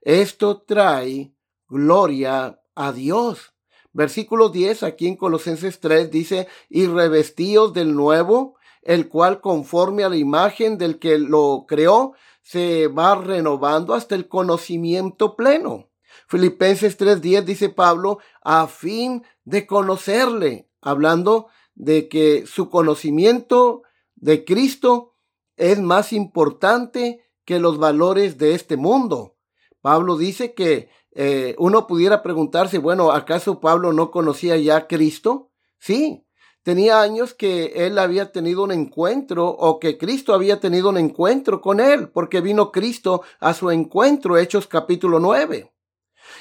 Esto 0.00 0.62
trae 0.62 1.34
gloria 1.68 2.60
a 2.74 2.92
Dios. 2.92 3.54
Versículo 3.92 4.50
10 4.50 4.82
aquí 4.82 5.06
en 5.06 5.16
Colosenses 5.16 5.80
3 5.80 6.10
dice, 6.10 6.48
y 6.68 6.86
revestidos 6.86 7.72
del 7.72 7.94
nuevo, 7.94 8.56
el 8.82 9.08
cual 9.08 9.40
conforme 9.40 10.04
a 10.04 10.08
la 10.08 10.16
imagen 10.16 10.78
del 10.78 10.98
que 10.98 11.18
lo 11.18 11.64
creó, 11.66 12.12
se 12.42 12.88
va 12.88 13.14
renovando 13.16 13.94
hasta 13.94 14.14
el 14.14 14.28
conocimiento 14.28 15.34
pleno. 15.34 15.88
Filipenses 16.28 16.96
3:10 16.98 17.44
dice 17.44 17.68
Pablo, 17.68 18.18
a 18.42 18.66
fin 18.66 19.24
de 19.44 19.66
conocerle, 19.66 20.68
hablando 20.80 21.48
de 21.74 22.08
que 22.08 22.46
su 22.46 22.70
conocimiento 22.70 23.82
de 24.14 24.44
Cristo 24.44 25.14
es 25.56 25.80
más 25.80 26.12
importante 26.12 27.24
que 27.44 27.60
los 27.60 27.78
valores 27.78 28.38
de 28.38 28.54
este 28.54 28.76
mundo. 28.76 29.36
Pablo 29.80 30.16
dice 30.16 30.54
que 30.54 30.88
eh, 31.12 31.54
uno 31.58 31.86
pudiera 31.86 32.22
preguntarse, 32.22 32.78
bueno, 32.78 33.12
¿acaso 33.12 33.60
Pablo 33.60 33.92
no 33.92 34.10
conocía 34.10 34.56
ya 34.56 34.76
a 34.76 34.86
Cristo? 34.86 35.52
Sí, 35.78 36.26
tenía 36.62 37.00
años 37.00 37.32
que 37.32 37.86
él 37.86 37.98
había 37.98 38.32
tenido 38.32 38.64
un 38.64 38.72
encuentro 38.72 39.48
o 39.48 39.78
que 39.78 39.96
Cristo 39.96 40.34
había 40.34 40.60
tenido 40.60 40.88
un 40.90 40.98
encuentro 40.98 41.60
con 41.60 41.80
él, 41.80 42.08
porque 42.08 42.40
vino 42.40 42.72
Cristo 42.72 43.22
a 43.38 43.54
su 43.54 43.70
encuentro, 43.70 44.36
Hechos 44.36 44.66
capítulo 44.66 45.20
9. 45.20 45.72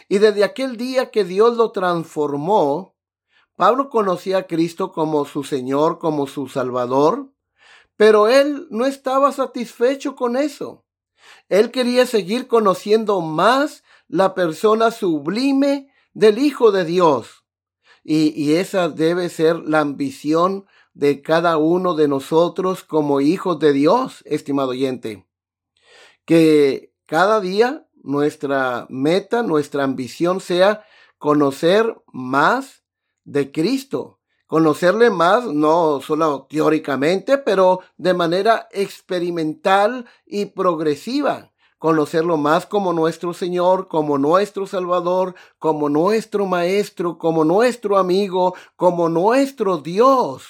Y 0.07 0.19
desde 0.19 0.43
aquel 0.43 0.77
día 0.77 1.09
que 1.11 1.23
Dios 1.23 1.57
lo 1.57 1.71
transformó, 1.71 2.95
Pablo 3.55 3.89
conocía 3.89 4.39
a 4.39 4.47
Cristo 4.47 4.91
como 4.91 5.25
su 5.25 5.43
Señor, 5.43 5.97
como 5.99 6.27
su 6.27 6.47
Salvador, 6.47 7.31
pero 7.95 8.27
él 8.27 8.67
no 8.69 8.85
estaba 8.85 9.31
satisfecho 9.31 10.15
con 10.15 10.35
eso. 10.35 10.85
Él 11.49 11.71
quería 11.71 12.05
seguir 12.05 12.47
conociendo 12.47 13.21
más 13.21 13.83
la 14.07 14.35
persona 14.35 14.91
sublime 14.91 15.89
del 16.13 16.37
Hijo 16.37 16.71
de 16.71 16.85
Dios. 16.85 17.45
Y, 18.03 18.53
esa 18.53 18.89
debe 18.89 19.29
ser 19.29 19.55
la 19.67 19.79
ambición 19.79 20.67
de 20.93 21.23
cada 21.23 21.57
uno 21.57 21.95
de 21.95 22.07
nosotros 22.07 22.83
como 22.83 23.19
hijos 23.19 23.57
de 23.57 23.73
Dios, 23.73 24.21
estimado 24.25 24.69
oyente. 24.69 25.25
Que 26.23 26.93
cada 27.07 27.41
día 27.41 27.84
nuestra 28.05 28.85
meta, 28.89 29.41
nuestra 29.41 29.83
ambición 29.83 30.39
sea 30.39 30.85
conocer 31.17 31.97
más 32.13 32.83
de 33.23 33.51
Cristo. 33.51 34.19
Conocerle 34.45 35.09
más, 35.09 35.45
no 35.45 35.99
solo 36.01 36.45
teóricamente, 36.47 37.39
pero 37.39 37.81
de 37.97 38.13
manera 38.13 38.67
experimental 38.71 40.05
y 40.25 40.45
progresiva. 40.45 41.51
Conocerlo 41.79 42.37
más 42.37 42.67
como 42.67 42.93
nuestro 42.93 43.33
Señor, 43.33 43.87
como 43.87 44.19
nuestro 44.19 44.67
Salvador, 44.67 45.33
como 45.57 45.89
nuestro 45.89 46.45
Maestro, 46.45 47.17
como 47.17 47.43
nuestro 47.43 47.97
amigo, 47.97 48.53
como 48.75 49.09
nuestro 49.09 49.79
Dios. 49.79 50.45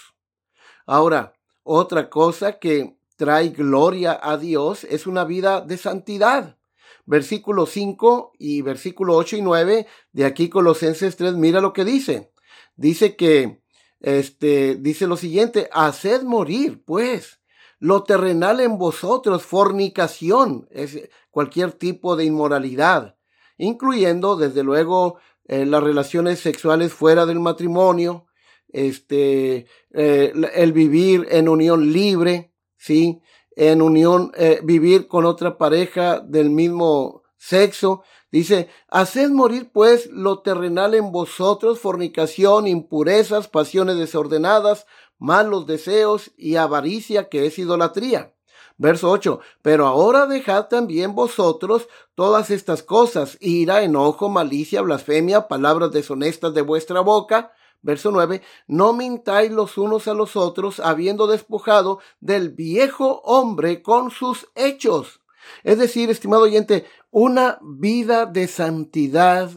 Ahora, 0.85 1.33
otra 1.63 2.09
cosa 2.09 2.59
que 2.59 2.97
trae 3.15 3.49
gloria 3.49 4.19
a 4.21 4.37
Dios 4.37 4.83
es 4.83 5.07
una 5.07 5.23
vida 5.23 5.61
de 5.61 5.77
santidad 5.77 6.57
versículo 7.05 7.65
5 7.65 8.33
y 8.37 8.61
versículo 8.61 9.15
8 9.15 9.37
y 9.37 9.41
9 9.41 9.87
de 10.11 10.25
aquí 10.25 10.49
Colosenses 10.49 11.15
3, 11.15 11.35
mira 11.35 11.61
lo 11.61 11.73
que 11.73 11.85
dice. 11.85 12.31
Dice 12.75 13.15
que, 13.15 13.61
este, 13.99 14.75
dice 14.75 15.07
lo 15.07 15.17
siguiente, 15.17 15.69
haced 15.71 16.23
morir, 16.23 16.83
pues, 16.83 17.39
lo 17.79 18.03
terrenal 18.03 18.59
en 18.59 18.77
vosotros, 18.77 19.43
fornicación, 19.43 20.67
es 20.71 21.09
cualquier 21.29 21.73
tipo 21.73 22.15
de 22.15 22.25
inmoralidad, 22.25 23.17
incluyendo, 23.57 24.35
desde 24.35 24.63
luego, 24.63 25.19
eh, 25.47 25.65
las 25.65 25.83
relaciones 25.83 26.39
sexuales 26.39 26.93
fuera 26.93 27.25
del 27.25 27.39
matrimonio, 27.39 28.25
este, 28.69 29.67
eh, 29.91 30.33
el 30.55 30.73
vivir 30.73 31.27
en 31.29 31.47
unión 31.47 31.93
libre, 31.93 32.51
¿sí? 32.77 33.21
En 33.55 33.81
unión, 33.81 34.31
eh, 34.35 34.59
vivir 34.63 35.07
con 35.07 35.25
otra 35.25 35.57
pareja 35.57 36.19
del 36.19 36.49
mismo 36.49 37.23
sexo. 37.37 38.03
Dice, 38.31 38.69
haced 38.89 39.29
morir 39.29 39.71
pues 39.71 40.07
lo 40.07 40.39
terrenal 40.39 40.93
en 40.93 41.11
vosotros, 41.11 41.79
fornicación, 41.79 42.67
impurezas, 42.67 43.47
pasiones 43.47 43.97
desordenadas, 43.97 44.85
malos 45.17 45.65
deseos 45.65 46.31
y 46.37 46.55
avaricia, 46.57 47.29
que 47.29 47.45
es 47.45 47.57
idolatría. 47.57 48.33
Verso 48.77 49.09
8, 49.09 49.39
pero 49.61 49.87
ahora 49.87 50.25
dejad 50.25 50.67
también 50.67 51.15
vosotros 51.15 51.87
todas 52.13 52.49
estas 52.49 52.83
cosas, 52.83 53.37
ira, 53.39 53.83
enojo, 53.83 54.27
malicia, 54.27 54.81
blasfemia, 54.81 55.47
palabras 55.47 55.91
deshonestas 55.91 56.53
de 56.53 56.61
vuestra 56.61 56.99
boca, 56.99 57.53
Verso 57.85 58.09
9, 58.09 58.41
no 58.65 58.93
mintáis 58.93 59.51
los 59.51 59.77
unos 59.77 60.07
a 60.07 60.15
los 60.15 60.35
otros, 60.35 60.79
habiendo 60.79 61.27
despojado 61.27 61.99
del 62.19 62.49
viejo 62.49 63.21
hombre 63.23 63.83
con 63.83 64.09
sus 64.09 64.49
hechos. 64.55 65.21
Es 65.61 65.77
decir, 65.77 66.09
estimado 66.09 66.41
oyente, 66.41 66.87
una 67.11 67.59
vida 67.61 68.25
de 68.25 68.47
santidad, 68.47 69.51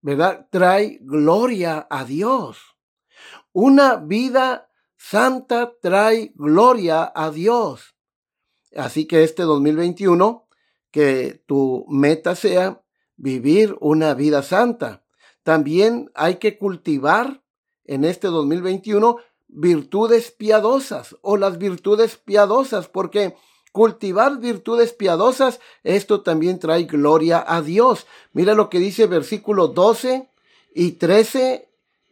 ¿verdad? 0.00 0.48
Trae 0.50 1.00
gloria 1.02 1.86
a 1.90 2.06
Dios. 2.06 2.62
Una 3.52 3.96
vida 3.96 4.70
santa 4.96 5.74
trae 5.82 6.32
gloria 6.34 7.12
a 7.14 7.30
Dios. 7.30 7.94
Así 8.74 9.06
que 9.06 9.22
este 9.22 9.42
2021, 9.42 10.48
que 10.90 11.44
tu 11.46 11.84
meta 11.90 12.34
sea 12.34 12.82
vivir 13.16 13.76
una 13.80 14.14
vida 14.14 14.42
santa. 14.42 15.04
También 15.42 16.10
hay 16.14 16.36
que 16.36 16.58
cultivar 16.58 17.42
en 17.84 18.04
este 18.04 18.28
2021 18.28 19.18
virtudes 19.48 20.30
piadosas 20.30 21.16
o 21.22 21.36
las 21.36 21.58
virtudes 21.58 22.16
piadosas, 22.16 22.88
porque 22.88 23.34
cultivar 23.72 24.38
virtudes 24.38 24.92
piadosas, 24.92 25.60
esto 25.84 26.22
también 26.22 26.58
trae 26.58 26.84
gloria 26.84 27.44
a 27.46 27.62
Dios. 27.62 28.06
Mira 28.32 28.54
lo 28.54 28.68
que 28.68 28.78
dice 28.78 29.06
versículo 29.06 29.68
12 29.68 30.28
y 30.74 30.92
13 30.92 31.68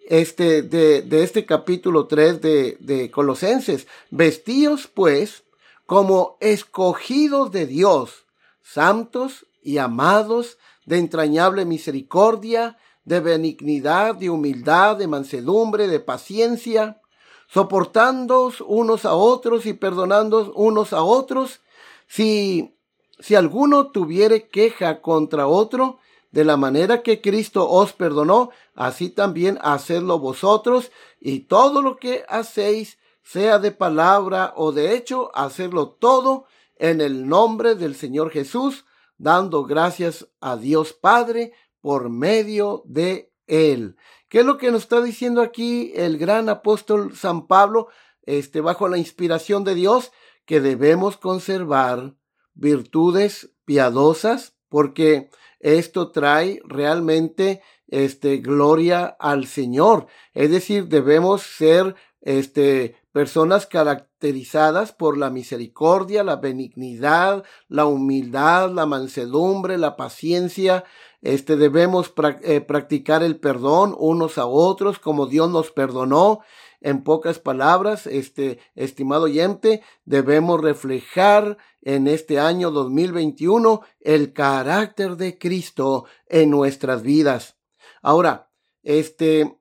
este, 0.08 0.62
de, 0.62 1.02
de 1.02 1.22
este 1.22 1.44
capítulo 1.44 2.06
3 2.06 2.40
de, 2.40 2.76
de 2.80 3.10
Colosenses. 3.10 3.86
Vestíos 4.10 4.86
pues 4.86 5.44
como 5.84 6.36
escogidos 6.40 7.52
de 7.52 7.66
Dios, 7.66 8.24
santos 8.62 9.46
y 9.62 9.78
amados, 9.78 10.58
de 10.84 10.98
entrañable 10.98 11.64
misericordia, 11.64 12.78
de 13.06 13.20
benignidad, 13.20 14.16
de 14.16 14.28
humildad, 14.28 14.96
de 14.96 15.06
mansedumbre, 15.06 15.86
de 15.88 16.00
paciencia, 16.00 17.00
soportándoos 17.48 18.60
unos 18.60 19.04
a 19.04 19.14
otros 19.14 19.64
y 19.64 19.72
perdonándoos 19.72 20.50
unos 20.54 20.92
a 20.92 21.02
otros, 21.02 21.60
si, 22.08 22.76
si 23.20 23.36
alguno 23.36 23.92
tuviere 23.92 24.48
queja 24.48 25.00
contra 25.00 25.46
otro, 25.46 25.98
de 26.32 26.44
la 26.44 26.56
manera 26.56 27.02
que 27.02 27.20
Cristo 27.20 27.70
os 27.70 27.92
perdonó, 27.92 28.50
así 28.74 29.08
también 29.08 29.58
hacedlo 29.62 30.18
vosotros, 30.18 30.90
y 31.20 31.40
todo 31.40 31.82
lo 31.82 31.96
que 31.96 32.24
hacéis, 32.28 32.98
sea 33.22 33.58
de 33.58 33.70
palabra 33.70 34.52
o 34.56 34.72
de 34.72 34.94
hecho, 34.94 35.30
hacerlo 35.34 35.90
todo 35.90 36.46
en 36.76 37.00
el 37.00 37.28
nombre 37.28 37.76
del 37.76 37.94
Señor 37.94 38.30
Jesús, 38.30 38.84
dando 39.18 39.64
gracias 39.64 40.28
a 40.40 40.56
Dios 40.56 40.92
Padre 40.92 41.52
por 41.86 42.10
medio 42.10 42.82
de 42.84 43.32
Él. 43.46 43.94
¿Qué 44.28 44.40
es 44.40 44.44
lo 44.44 44.58
que 44.58 44.72
nos 44.72 44.82
está 44.82 45.00
diciendo 45.00 45.40
aquí 45.40 45.92
el 45.94 46.18
gran 46.18 46.48
apóstol 46.48 47.14
San 47.14 47.46
Pablo, 47.46 47.86
este, 48.22 48.60
bajo 48.60 48.88
la 48.88 48.98
inspiración 48.98 49.62
de 49.62 49.76
Dios? 49.76 50.10
Que 50.46 50.60
debemos 50.60 51.16
conservar 51.16 52.16
virtudes 52.54 53.52
piadosas, 53.64 54.56
porque 54.68 55.30
esto 55.60 56.10
trae 56.10 56.60
realmente 56.64 57.62
este 57.86 58.38
gloria 58.38 59.06
al 59.20 59.46
Señor. 59.46 60.08
Es 60.34 60.50
decir, 60.50 60.88
debemos 60.88 61.42
ser 61.42 61.94
este 62.20 62.96
personas 63.12 63.66
caracterizadas 63.66 64.92
por 64.92 65.16
la 65.16 65.30
misericordia, 65.30 66.22
la 66.22 66.36
benignidad, 66.36 67.44
la 67.68 67.86
humildad, 67.86 68.72
la 68.72 68.84
mansedumbre, 68.84 69.78
la 69.78 69.96
paciencia. 69.96 70.84
Este 71.22 71.56
debemos 71.56 72.12
eh, 72.42 72.60
practicar 72.60 73.22
el 73.22 73.38
perdón 73.38 73.94
unos 73.98 74.38
a 74.38 74.46
otros 74.46 74.98
como 74.98 75.26
Dios 75.26 75.50
nos 75.50 75.70
perdonó. 75.70 76.40
En 76.80 77.02
pocas 77.02 77.38
palabras, 77.38 78.06
este 78.06 78.58
estimado 78.74 79.24
oyente, 79.24 79.82
debemos 80.04 80.60
reflejar 80.60 81.56
en 81.82 82.06
este 82.06 82.38
año 82.38 82.70
2021 82.70 83.80
el 84.00 84.32
carácter 84.32 85.16
de 85.16 85.38
Cristo 85.38 86.04
en 86.28 86.50
nuestras 86.50 87.02
vidas. 87.02 87.56
Ahora, 88.02 88.50
este 88.82 89.58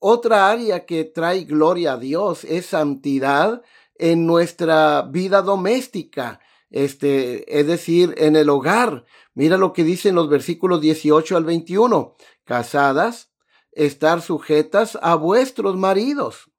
otra 0.00 0.50
área 0.50 0.86
que 0.86 1.04
trae 1.04 1.44
gloria 1.44 1.94
a 1.94 1.98
Dios 1.98 2.44
es 2.44 2.66
santidad 2.66 3.62
en 3.96 4.26
nuestra 4.26 5.02
vida 5.02 5.42
doméstica, 5.42 6.40
este, 6.70 7.58
es 7.58 7.66
decir, 7.66 8.14
en 8.18 8.36
el 8.36 8.50
hogar. 8.50 9.04
Mira 9.34 9.56
lo 9.56 9.72
que 9.72 9.84
dicen 9.84 10.14
los 10.14 10.28
versículos 10.28 10.80
18 10.80 11.36
al 11.36 11.44
21. 11.44 12.16
Casadas, 12.44 13.32
estar 13.72 14.22
sujetas 14.22 14.98
a 15.00 15.14
vuestros 15.14 15.76
maridos. 15.76 16.50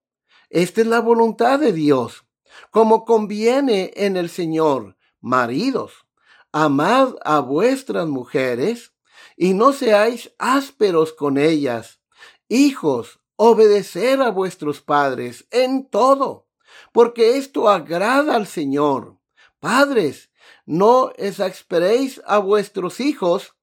Esta 0.49 0.81
es 0.81 0.87
la 0.87 0.99
voluntad 0.99 1.59
de 1.59 1.73
Dios, 1.73 2.25
como 2.71 3.05
conviene 3.05 3.91
en 3.95 4.17
el 4.17 4.29
Señor. 4.29 4.97
Maridos, 5.21 6.07
amad 6.51 7.15
a 7.23 7.39
vuestras 7.39 8.07
mujeres 8.07 8.93
y 9.35 9.53
no 9.53 9.73
seáis 9.73 10.33
ásperos 10.39 11.13
con 11.13 11.37
ellas. 11.37 12.01
Hijos, 12.47 13.19
obedecer 13.35 14.21
a 14.21 14.31
vuestros 14.31 14.81
padres 14.81 15.45
en 15.51 15.87
todo, 15.87 16.47
porque 16.91 17.37
esto 17.37 17.69
agrada 17.69 18.35
al 18.35 18.47
Señor. 18.47 19.18
Padres, 19.59 20.31
no 20.65 21.11
exasperéis 21.17 22.21
a 22.25 22.37
vuestros 22.39 22.99
hijos 22.99 23.55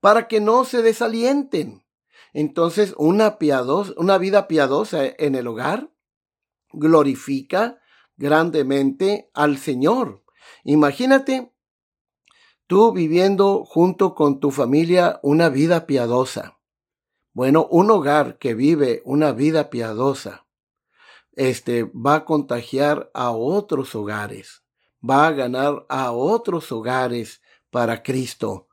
para 0.00 0.28
que 0.28 0.40
no 0.40 0.64
se 0.64 0.82
desalienten. 0.82 1.84
Entonces, 2.32 2.94
una, 2.96 3.38
una 3.96 4.18
vida 4.18 4.48
piadosa 4.48 5.04
en 5.06 5.34
el 5.34 5.46
hogar 5.46 5.92
glorifica 6.72 7.80
grandemente 8.16 9.30
al 9.34 9.58
Señor. 9.58 10.24
Imagínate 10.64 11.52
tú 12.66 12.92
viviendo 12.92 13.64
junto 13.64 14.14
con 14.14 14.40
tu 14.40 14.50
familia 14.50 15.20
una 15.22 15.48
vida 15.48 15.86
piadosa. 15.86 16.58
Bueno, 17.34 17.66
un 17.70 17.90
hogar 17.90 18.38
que 18.38 18.54
vive 18.54 19.02
una 19.04 19.32
vida 19.32 19.70
piadosa, 19.70 20.46
este 21.32 21.84
va 21.84 22.16
a 22.16 22.24
contagiar 22.24 23.10
a 23.14 23.30
otros 23.30 23.94
hogares, 23.94 24.61
va 25.08 25.26
a 25.26 25.32
ganar 25.32 25.84
a 25.88 26.12
otros 26.12 26.70
hogares 26.72 27.42
para 27.70 28.02
Cristo. 28.02 28.68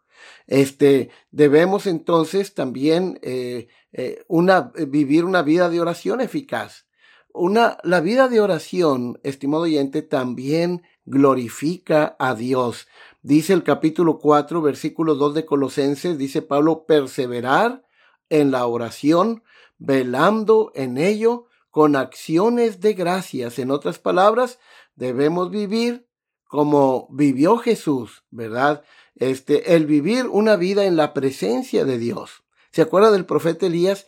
Este, 0.47 1.09
debemos 1.31 1.87
entonces 1.87 2.53
también 2.53 3.19
eh, 3.21 3.67
eh, 3.93 4.23
una, 4.27 4.71
vivir 4.87 5.25
una 5.25 5.41
vida 5.41 5.69
de 5.69 5.79
oración 5.79 6.21
eficaz. 6.21 6.85
Una, 7.31 7.77
la 7.83 8.01
vida 8.01 8.27
de 8.27 8.41
oración, 8.41 9.19
estimado 9.23 9.63
oyente, 9.63 10.01
también 10.01 10.81
glorifica 11.05 12.15
a 12.19 12.33
Dios. 12.33 12.87
Dice 13.21 13.53
el 13.53 13.63
capítulo 13.63 14.17
4, 14.17 14.61
versículo 14.61 15.15
2 15.15 15.35
de 15.35 15.45
Colosenses, 15.45 16.17
dice 16.17 16.41
Pablo, 16.41 16.85
perseverar 16.85 17.83
en 18.29 18.51
la 18.51 18.65
oración, 18.65 19.43
velando 19.77 20.71
en 20.73 20.97
ello 20.97 21.45
con 21.69 21.95
acciones 21.95 22.79
de 22.79 22.93
gracias. 22.93 23.59
En 23.59 23.71
otras 23.71 23.99
palabras, 23.99 24.59
debemos 24.95 25.51
vivir 25.51 26.08
como 26.49 27.07
vivió 27.11 27.57
Jesús, 27.57 28.23
¿verdad? 28.31 28.83
Este, 29.15 29.75
el 29.75 29.85
vivir 29.85 30.25
una 30.25 30.55
vida 30.55 30.85
en 30.85 30.97
la 30.97 31.13
presencia 31.13 31.85
de 31.85 31.99
Dios. 31.99 32.43
¿Se 32.71 32.81
acuerda 32.81 33.11
del 33.11 33.27
profeta 33.27 33.67
Elías? 33.67 34.07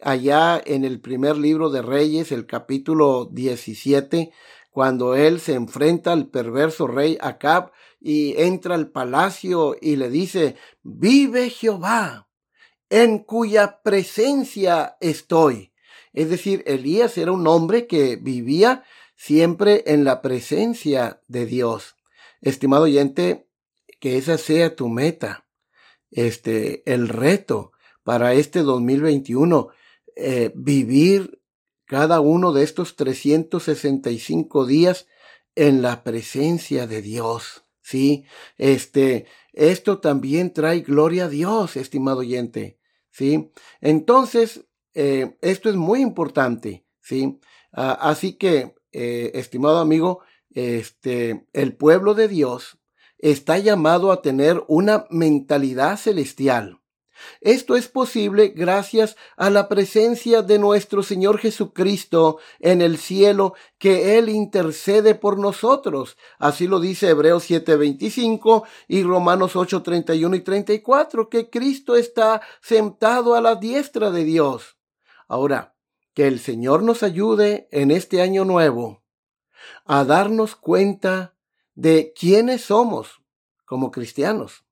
Allá 0.00 0.60
en 0.66 0.84
el 0.84 1.00
primer 1.00 1.36
libro 1.38 1.70
de 1.70 1.82
Reyes, 1.82 2.32
el 2.32 2.44
capítulo 2.44 3.26
17, 3.30 4.32
cuando 4.72 5.14
él 5.14 5.38
se 5.38 5.54
enfrenta 5.54 6.10
al 6.10 6.26
perverso 6.26 6.88
rey 6.88 7.18
Acab 7.20 7.70
y 8.00 8.34
entra 8.36 8.74
al 8.74 8.90
palacio 8.90 9.76
y 9.80 9.94
le 9.94 10.10
dice, 10.10 10.56
vive 10.82 11.50
Jehová, 11.50 12.28
en 12.90 13.20
cuya 13.20 13.80
presencia 13.84 14.96
estoy. 15.00 15.72
Es 16.12 16.30
decir, 16.30 16.64
Elías 16.66 17.16
era 17.16 17.30
un 17.30 17.46
hombre 17.46 17.86
que 17.86 18.16
vivía 18.16 18.82
siempre 19.16 19.84
en 19.86 20.04
la 20.04 20.22
presencia 20.22 21.22
de 21.26 21.46
Dios. 21.46 21.96
Estimado 22.40 22.84
oyente, 22.84 23.48
que 23.98 24.18
esa 24.18 24.38
sea 24.38 24.76
tu 24.76 24.88
meta, 24.88 25.46
este, 26.10 26.82
el 26.92 27.08
reto 27.08 27.72
para 28.04 28.34
este 28.34 28.60
2021, 28.60 29.68
eh, 30.14 30.52
vivir 30.54 31.40
cada 31.86 32.20
uno 32.20 32.52
de 32.52 32.62
estos 32.62 32.96
365 32.96 34.66
días 34.66 35.08
en 35.54 35.82
la 35.82 36.04
presencia 36.04 36.86
de 36.86 37.02
Dios. 37.02 37.64
Sí, 37.80 38.24
este, 38.58 39.26
esto 39.52 40.00
también 40.00 40.52
trae 40.52 40.80
gloria 40.80 41.24
a 41.24 41.28
Dios, 41.28 41.76
estimado 41.76 42.18
oyente. 42.18 42.78
¿sí? 43.16 43.50
Entonces, 43.80 44.66
eh, 44.92 45.36
esto 45.40 45.70
es 45.70 45.76
muy 45.76 46.02
importante, 46.02 46.84
¿sí? 47.00 47.40
Ah, 47.72 47.96
así 47.98 48.34
que, 48.34 48.74
eh, 48.98 49.32
estimado 49.34 49.78
amigo, 49.78 50.20
este, 50.54 51.46
el 51.52 51.76
pueblo 51.76 52.14
de 52.14 52.28
Dios 52.28 52.78
está 53.18 53.58
llamado 53.58 54.10
a 54.10 54.22
tener 54.22 54.64
una 54.68 55.06
mentalidad 55.10 55.98
celestial. 55.98 56.80
Esto 57.42 57.76
es 57.76 57.88
posible 57.88 58.48
gracias 58.48 59.16
a 59.36 59.50
la 59.50 59.68
presencia 59.68 60.40
de 60.40 60.58
nuestro 60.58 61.02
Señor 61.02 61.38
Jesucristo 61.38 62.38
en 62.58 62.80
el 62.80 62.96
cielo, 62.96 63.54
que 63.78 64.18
Él 64.18 64.30
intercede 64.30 65.14
por 65.14 65.38
nosotros. 65.38 66.16
Así 66.38 66.66
lo 66.66 66.80
dice 66.80 67.10
Hebreos 67.10 67.44
7:25 67.44 68.64
y 68.88 69.02
Romanos 69.02 69.56
8:31 69.56 70.36
y 70.36 70.40
34, 70.40 71.28
que 71.28 71.50
Cristo 71.50 71.96
está 71.96 72.40
sentado 72.62 73.34
a 73.34 73.42
la 73.42 73.56
diestra 73.56 74.10
de 74.10 74.24
Dios. 74.24 74.78
Ahora, 75.28 75.75
que 76.16 76.26
el 76.26 76.40
Señor 76.40 76.82
nos 76.82 77.04
ayude 77.04 77.68
en 77.70 77.92
este 77.92 78.20
año 78.20 78.44
nuevo 78.44 79.04
a 79.84 80.04
darnos 80.04 80.56
cuenta 80.56 81.36
de 81.76 82.12
quiénes 82.18 82.62
somos 82.62 83.20
como 83.64 83.92
cristianos 83.92 84.64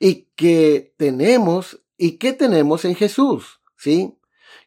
y 0.00 0.30
que 0.34 0.92
tenemos 0.96 1.80
¿Y 1.98 2.18
qué 2.18 2.32
tenemos 2.32 2.84
en 2.84 2.94
Jesús? 2.94 3.60
¿Sí? 3.76 4.18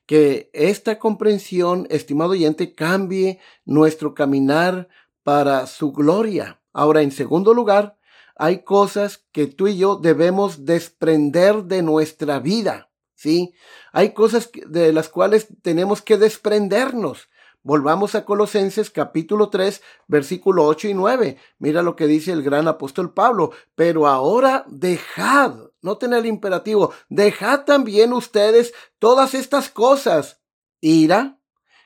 Que 0.05 0.49
esta 0.53 0.97
comprensión, 0.97 1.85
estimado 1.89 2.31
oyente, 2.31 2.73
cambie 2.73 3.39
nuestro 3.65 4.15
caminar 4.15 4.89
para 5.23 5.67
su 5.67 5.91
gloria. 5.91 6.59
Ahora, 6.73 7.03
en 7.03 7.11
segundo 7.11 7.53
lugar, 7.53 7.99
hay 8.35 8.63
cosas 8.63 9.25
que 9.31 9.45
tú 9.45 9.67
y 9.67 9.77
yo 9.77 9.97
debemos 9.97 10.65
desprender 10.65 11.65
de 11.65 11.83
nuestra 11.83 12.39
vida. 12.39 12.88
¿Sí? 13.19 13.53
Hay 13.91 14.13
cosas 14.13 14.49
de 14.67 14.93
las 14.93 15.09
cuales 15.09 15.49
tenemos 15.61 16.01
que 16.01 16.17
desprendernos. 16.17 17.29
Volvamos 17.63 18.15
a 18.15 18.23
Colosenses 18.23 18.89
capítulo 18.89 19.49
3, 19.49 19.81
versículo 20.07 20.65
8 20.65 20.87
y 20.87 20.93
9. 20.93 21.37
Mira 21.57 21.81
lo 21.81 21.97
que 21.97 22.07
dice 22.07 22.31
el 22.31 22.43
gran 22.43 22.69
apóstol 22.69 23.13
Pablo. 23.13 23.51
Pero 23.75 24.07
ahora 24.07 24.63
dejad, 24.67 25.53
no 25.81 25.97
tener 25.97 26.19
el 26.19 26.27
imperativo, 26.27 26.93
dejad 27.09 27.65
también 27.65 28.13
ustedes 28.13 28.73
todas 28.99 29.33
estas 29.33 29.69
cosas. 29.69 30.39
Ira, 30.79 31.41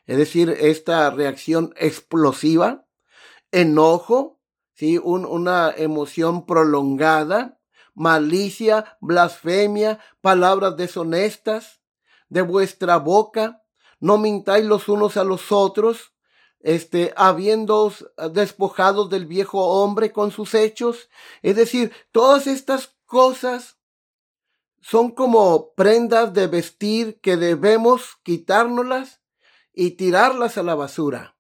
es 0.06 0.17
decir, 0.17 0.52
esta 0.52 1.10
reacción 1.10 1.74
explosiva, 1.78 2.86
enojo, 3.52 4.39
¿sí? 4.76 5.00
una 5.00 5.74
emoción 5.76 6.46
prolongada, 6.46 7.60
malicia, 7.94 8.98
blasfemia, 9.02 10.00
palabras 10.22 10.78
deshonestas 10.78 11.82
de 12.30 12.42
vuestra 12.42 12.98
boca. 12.98 13.64
No 14.00 14.18
mintáis 14.18 14.66
los 14.66 14.90
unos 14.90 15.18
a 15.18 15.24
los 15.24 15.52
otros, 15.52 16.14
este, 16.60 17.14
habiéndoos 17.16 18.06
despojados 18.32 19.10
del 19.10 19.26
viejo 19.26 19.60
hombre 19.66 20.12
con 20.12 20.32
sus 20.32 20.54
hechos. 20.54 21.10
Es 21.42 21.56
decir, 21.56 21.92
todas 22.12 22.48
estas 22.48 22.96
cosas 23.06 23.78
son 24.82 25.12
como 25.12 25.74
prendas 25.76 26.34
de 26.34 26.48
vestir 26.48 27.20
que 27.22 27.38
debemos 27.38 28.18
quitárnoslas 28.24 29.22
y 29.74 29.92
tirarlas 29.92 30.58
a 30.58 30.64
la 30.64 30.76
basura. 30.76 31.38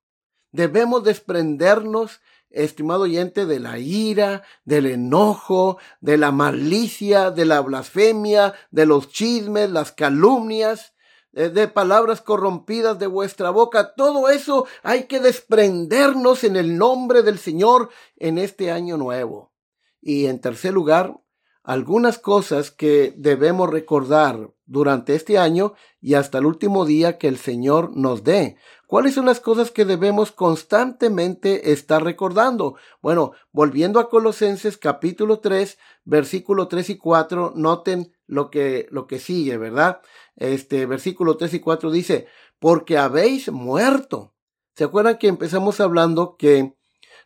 Debemos 0.51 1.03
desprendernos 1.03 2.21
estimado 2.53 3.01
oyente, 3.01 3.45
de 3.45 3.59
la 3.59 3.79
ira, 3.79 4.43
del 4.63 4.85
enojo, 4.85 5.77
de 5.99 6.17
la 6.17 6.31
malicia, 6.31 7.31
de 7.31 7.45
la 7.45 7.59
blasfemia, 7.61 8.53
de 8.71 8.85
los 8.85 9.09
chismes, 9.09 9.69
las 9.71 9.91
calumnias, 9.91 10.93
eh, 11.33 11.49
de 11.49 11.67
palabras 11.67 12.21
corrompidas 12.21 12.99
de 12.99 13.07
vuestra 13.07 13.49
boca. 13.49 13.95
Todo 13.95 14.29
eso 14.29 14.67
hay 14.83 15.05
que 15.05 15.19
desprendernos 15.19 16.43
en 16.43 16.55
el 16.55 16.77
nombre 16.77 17.23
del 17.23 17.39
Señor 17.39 17.89
en 18.17 18.37
este 18.37 18.71
año 18.71 18.97
nuevo. 18.97 19.51
Y 19.99 20.27
en 20.27 20.39
tercer 20.39 20.73
lugar, 20.73 21.19
algunas 21.63 22.19
cosas 22.19 22.71
que 22.71 23.13
debemos 23.15 23.69
recordar 23.69 24.51
durante 24.65 25.15
este 25.15 25.37
año 25.37 25.73
y 26.01 26.15
hasta 26.15 26.37
el 26.37 26.45
último 26.45 26.85
día 26.85 27.17
que 27.17 27.29
el 27.29 27.37
Señor 27.37 27.95
nos 27.95 28.23
dé. 28.23 28.57
¿Cuáles 28.85 29.15
son 29.15 29.25
las 29.25 29.39
cosas 29.39 29.71
que 29.71 29.85
debemos 29.85 30.31
constantemente 30.31 31.71
estar 31.71 32.03
recordando? 32.03 32.75
Bueno, 33.01 33.31
volviendo 33.51 33.99
a 33.99 34.09
Colosenses 34.09 34.77
capítulo 34.77 35.39
3, 35.39 35.77
versículo 36.03 36.67
3 36.67 36.91
y 36.91 36.97
4, 36.97 37.53
noten 37.55 38.13
lo 38.27 38.51
que, 38.51 38.87
lo 38.91 39.07
que 39.07 39.19
sigue, 39.19 39.57
¿verdad? 39.57 40.01
Este 40.35 40.85
versículo 40.85 41.37
3 41.37 41.55
y 41.55 41.59
4 41.59 41.91
dice, 41.91 42.27
porque 42.59 42.97
habéis 42.97 43.51
muerto. 43.51 44.33
¿Se 44.75 44.83
acuerdan 44.83 45.17
que 45.17 45.27
empezamos 45.27 45.79
hablando 45.79 46.35
que 46.35 46.75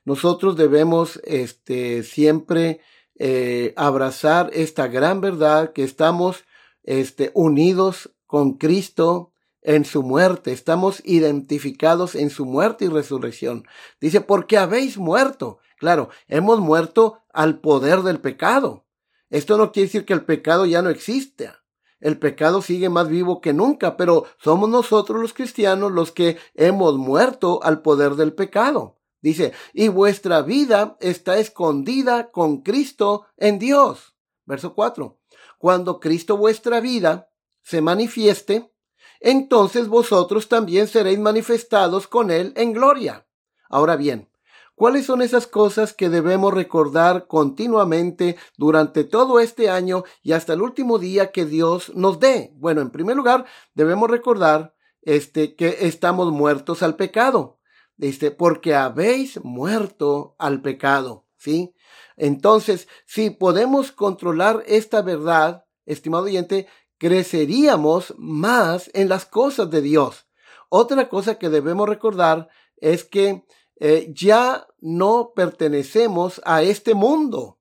nosotros 0.05 0.55
debemos 0.55 1.19
este, 1.25 2.03
siempre 2.03 2.81
eh, 3.19 3.73
abrazar 3.75 4.49
esta 4.53 4.87
gran 4.87 5.21
verdad 5.21 5.73
que 5.73 5.83
estamos 5.83 6.45
este, 6.83 7.31
unidos 7.33 8.11
con 8.25 8.53
Cristo 8.53 9.33
en 9.61 9.85
su 9.85 10.03
muerte, 10.03 10.53
estamos 10.53 11.01
identificados 11.03 12.15
en 12.15 12.29
su 12.29 12.45
muerte 12.45 12.85
y 12.85 12.89
resurrección. 12.89 13.65
Dice, 13.99 14.21
porque 14.21 14.57
habéis 14.57 14.97
muerto. 14.97 15.59
Claro, 15.77 16.09
hemos 16.27 16.59
muerto 16.59 17.19
al 17.33 17.59
poder 17.59 18.01
del 18.03 18.19
pecado. 18.19 18.85
Esto 19.29 19.57
no 19.57 19.71
quiere 19.71 19.87
decir 19.87 20.05
que 20.05 20.13
el 20.13 20.23
pecado 20.23 20.65
ya 20.65 20.81
no 20.81 20.89
existe. 20.89 21.51
El 21.99 22.17
pecado 22.19 22.61
sigue 22.61 22.89
más 22.89 23.09
vivo 23.09 23.41
que 23.41 23.53
nunca, 23.53 23.97
pero 23.97 24.25
somos 24.37 24.69
nosotros 24.69 25.19
los 25.19 25.33
cristianos 25.33 25.91
los 25.91 26.11
que 26.11 26.37
hemos 26.53 26.95
muerto 26.95 27.59
al 27.63 27.81
poder 27.81 28.15
del 28.15 28.33
pecado. 28.33 28.96
Dice, 29.21 29.53
y 29.73 29.87
vuestra 29.87 30.41
vida 30.41 30.97
está 30.99 31.37
escondida 31.37 32.31
con 32.31 32.61
Cristo 32.61 33.25
en 33.37 33.59
Dios. 33.59 34.15
Verso 34.45 34.73
4. 34.73 35.19
Cuando 35.57 35.99
Cristo 35.99 36.37
vuestra 36.37 36.79
vida 36.79 37.29
se 37.63 37.81
manifieste, 37.81 38.71
entonces 39.19 39.87
vosotros 39.87 40.47
también 40.47 40.87
seréis 40.87 41.19
manifestados 41.19 42.07
con 42.07 42.31
Él 42.31 42.53
en 42.55 42.73
gloria. 42.73 43.27
Ahora 43.69 43.95
bien, 43.95 44.29
¿cuáles 44.75 45.05
son 45.05 45.21
esas 45.21 45.47
cosas 45.47 45.93
que 45.93 46.09
debemos 46.09 46.53
recordar 46.53 47.27
continuamente 47.27 48.37
durante 48.57 49.03
todo 49.03 49.39
este 49.39 49.69
año 49.69 50.03
y 50.21 50.33
hasta 50.33 50.53
el 50.53 50.61
último 50.61 50.99
día 50.99 51.31
que 51.31 51.45
Dios 51.45 51.91
nos 51.95 52.19
dé? 52.19 52.53
Bueno, 52.55 52.81
en 52.81 52.91
primer 52.91 53.17
lugar, 53.17 53.45
debemos 53.73 54.09
recordar 54.09 54.75
este, 55.01 55.55
que 55.55 55.77
estamos 55.81 56.31
muertos 56.31 56.83
al 56.83 56.95
pecado. 56.95 57.56
Dice, 57.97 58.31
porque 58.31 58.75
habéis 58.75 59.43
muerto 59.43 60.35
al 60.37 60.61
pecado, 60.61 61.25
¿sí? 61.35 61.73
Entonces, 62.15 62.87
si 63.05 63.31
podemos 63.31 63.91
controlar 63.91 64.63
esta 64.67 65.01
verdad, 65.01 65.65
estimado 65.85 66.25
oyente, 66.25 66.67
creceríamos 66.97 68.13
más 68.17 68.89
en 68.93 69.09
las 69.09 69.25
cosas 69.25 69.69
de 69.69 69.81
Dios. 69.81 70.27
Otra 70.69 71.09
cosa 71.09 71.39
que 71.39 71.49
debemos 71.49 71.89
recordar 71.89 72.49
es 72.77 73.03
que 73.03 73.45
eh, 73.79 74.11
ya 74.13 74.67
no 74.79 75.33
pertenecemos 75.35 76.41
a 76.45 76.63
este 76.63 76.93
mundo. 76.93 77.59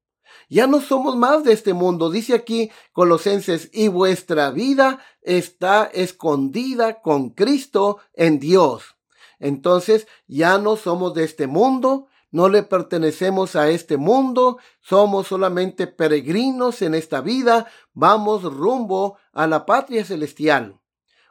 Ya 0.48 0.66
no 0.66 0.80
somos 0.80 1.16
más 1.16 1.44
de 1.44 1.52
este 1.52 1.72
mundo. 1.72 2.10
Dice 2.10 2.34
aquí 2.34 2.70
Colosenses, 2.92 3.70
y 3.72 3.88
vuestra 3.88 4.50
vida 4.50 5.00
está 5.22 5.84
escondida 5.84 7.00
con 7.00 7.30
Cristo 7.30 7.98
en 8.14 8.38
Dios. 8.38 8.95
Entonces 9.38 10.06
ya 10.26 10.58
no 10.58 10.76
somos 10.76 11.14
de 11.14 11.24
este 11.24 11.46
mundo, 11.46 12.08
no 12.30 12.48
le 12.48 12.62
pertenecemos 12.62 13.56
a 13.56 13.70
este 13.70 13.96
mundo, 13.96 14.58
somos 14.80 15.28
solamente 15.28 15.86
peregrinos 15.86 16.82
en 16.82 16.94
esta 16.94 17.20
vida, 17.20 17.66
vamos 17.94 18.42
rumbo 18.42 19.16
a 19.32 19.46
la 19.46 19.64
patria 19.64 20.04
celestial. 20.04 20.78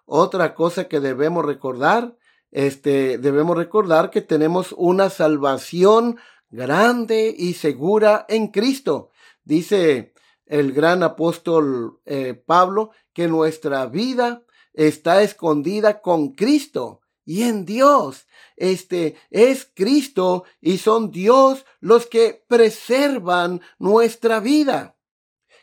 Otra 0.05 0.53
cosa 0.55 0.87
que 0.87 0.99
debemos 0.99 1.45
recordar, 1.45 2.17
este, 2.51 3.17
debemos 3.17 3.57
recordar 3.57 4.09
que 4.09 4.21
tenemos 4.21 4.73
una 4.77 5.09
salvación 5.09 6.17
grande 6.49 7.33
y 7.37 7.53
segura 7.53 8.25
en 8.29 8.47
Cristo. 8.47 9.11
Dice 9.43 10.13
el 10.45 10.71
gran 10.73 11.03
apóstol 11.03 11.99
eh, 12.05 12.33
Pablo 12.33 12.91
que 13.13 13.27
nuestra 13.27 13.85
vida 13.87 14.43
está 14.73 15.21
escondida 15.21 16.01
con 16.01 16.29
Cristo 16.33 17.01
y 17.25 17.43
en 17.43 17.65
Dios. 17.65 18.27
Este 18.55 19.15
es 19.29 19.69
Cristo 19.73 20.45
y 20.61 20.77
son 20.77 21.11
Dios 21.11 21.65
los 21.81 22.05
que 22.05 22.45
preservan 22.47 23.61
nuestra 23.79 24.39
vida. 24.39 24.95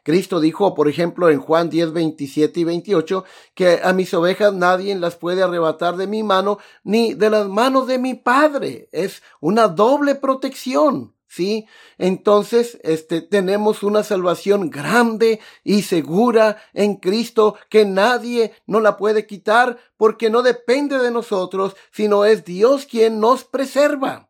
Cristo 0.02 0.40
dijo, 0.40 0.74
por 0.74 0.88
ejemplo, 0.88 1.30
en 1.30 1.40
Juan 1.40 1.70
10, 1.70 1.92
27 1.92 2.60
y 2.60 2.64
28, 2.64 3.24
que 3.54 3.80
a 3.82 3.92
mis 3.92 4.12
ovejas 4.14 4.52
nadie 4.52 4.94
las 4.96 5.14
puede 5.14 5.42
arrebatar 5.42 5.96
de 5.96 6.08
mi 6.08 6.24
mano 6.24 6.58
ni 6.82 7.14
de 7.14 7.30
las 7.30 7.48
manos 7.48 7.86
de 7.86 7.98
mi 7.98 8.14
Padre. 8.14 8.88
Es 8.90 9.22
una 9.40 9.68
doble 9.68 10.16
protección. 10.16 11.14
¿Sí? 11.32 11.66
Entonces, 11.96 12.78
este, 12.82 13.22
tenemos 13.22 13.82
una 13.82 14.02
salvación 14.02 14.68
grande 14.68 15.40
y 15.64 15.82
segura 15.82 16.58
en 16.74 16.96
Cristo 16.96 17.56
que 17.70 17.86
nadie 17.86 18.52
nos 18.66 18.82
la 18.82 18.98
puede 18.98 19.26
quitar 19.26 19.78
porque 19.96 20.28
no 20.28 20.42
depende 20.42 20.98
de 20.98 21.10
nosotros, 21.10 21.74
sino 21.90 22.26
es 22.26 22.44
Dios 22.44 22.84
quien 22.84 23.18
nos 23.18 23.44
preserva. 23.44 24.28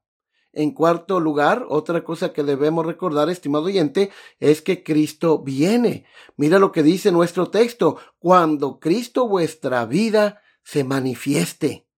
En 0.52 0.72
cuarto 0.72 1.18
lugar, 1.18 1.66
otra 1.68 2.04
cosa 2.04 2.32
que 2.32 2.44
debemos 2.44 2.86
recordar, 2.86 3.30
estimado 3.30 3.64
oyente, 3.64 4.10
es 4.38 4.62
que 4.62 4.84
Cristo 4.84 5.38
viene. 5.38 6.04
Mira 6.36 6.58
lo 6.58 6.70
que 6.70 6.82
dice 6.82 7.10
nuestro 7.10 7.50
texto, 7.50 7.96
cuando 8.20 8.78
Cristo 8.78 9.26
vuestra 9.26 9.86
vida 9.86 10.42
se 10.62 10.84
manifieste. 10.84 11.88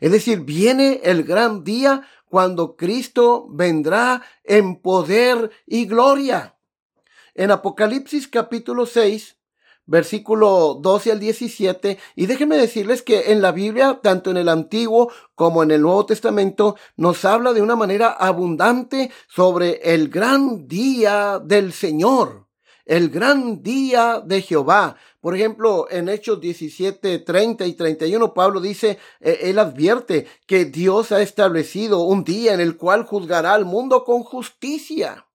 Es 0.00 0.12
decir, 0.12 0.40
viene 0.40 1.00
el 1.04 1.24
gran 1.24 1.64
día 1.64 2.08
cuando 2.34 2.74
Cristo 2.74 3.46
vendrá 3.48 4.20
en 4.42 4.82
poder 4.82 5.52
y 5.68 5.86
gloria. 5.86 6.56
En 7.32 7.52
Apocalipsis 7.52 8.26
capítulo 8.26 8.86
6, 8.86 9.36
versículo 9.86 10.80
12 10.82 11.12
al 11.12 11.20
17, 11.20 11.96
y 12.16 12.26
déjenme 12.26 12.56
decirles 12.56 13.02
que 13.02 13.30
en 13.30 13.40
la 13.40 13.52
Biblia, 13.52 14.00
tanto 14.02 14.32
en 14.32 14.38
el 14.38 14.48
Antiguo 14.48 15.12
como 15.36 15.62
en 15.62 15.70
el 15.70 15.82
Nuevo 15.82 16.06
Testamento, 16.06 16.74
nos 16.96 17.24
habla 17.24 17.52
de 17.52 17.62
una 17.62 17.76
manera 17.76 18.08
abundante 18.08 19.12
sobre 19.28 19.94
el 19.94 20.08
gran 20.08 20.66
día 20.66 21.38
del 21.38 21.72
Señor 21.72 22.44
el 22.86 23.08
gran 23.08 23.62
día 23.62 24.20
de 24.24 24.42
Jehová. 24.42 24.96
Por 25.24 25.34
ejemplo, 25.34 25.86
en 25.90 26.10
Hechos 26.10 26.38
17, 26.38 27.20
30 27.20 27.64
y 27.64 27.72
31, 27.72 28.34
Pablo 28.34 28.60
dice, 28.60 28.98
eh, 29.20 29.38
él 29.44 29.58
advierte 29.58 30.26
que 30.46 30.66
Dios 30.66 31.12
ha 31.12 31.22
establecido 31.22 32.02
un 32.02 32.24
día 32.24 32.52
en 32.52 32.60
el 32.60 32.76
cual 32.76 33.06
juzgará 33.06 33.54
al 33.54 33.64
mundo 33.64 34.04
con 34.04 34.22
justicia. 34.22 35.26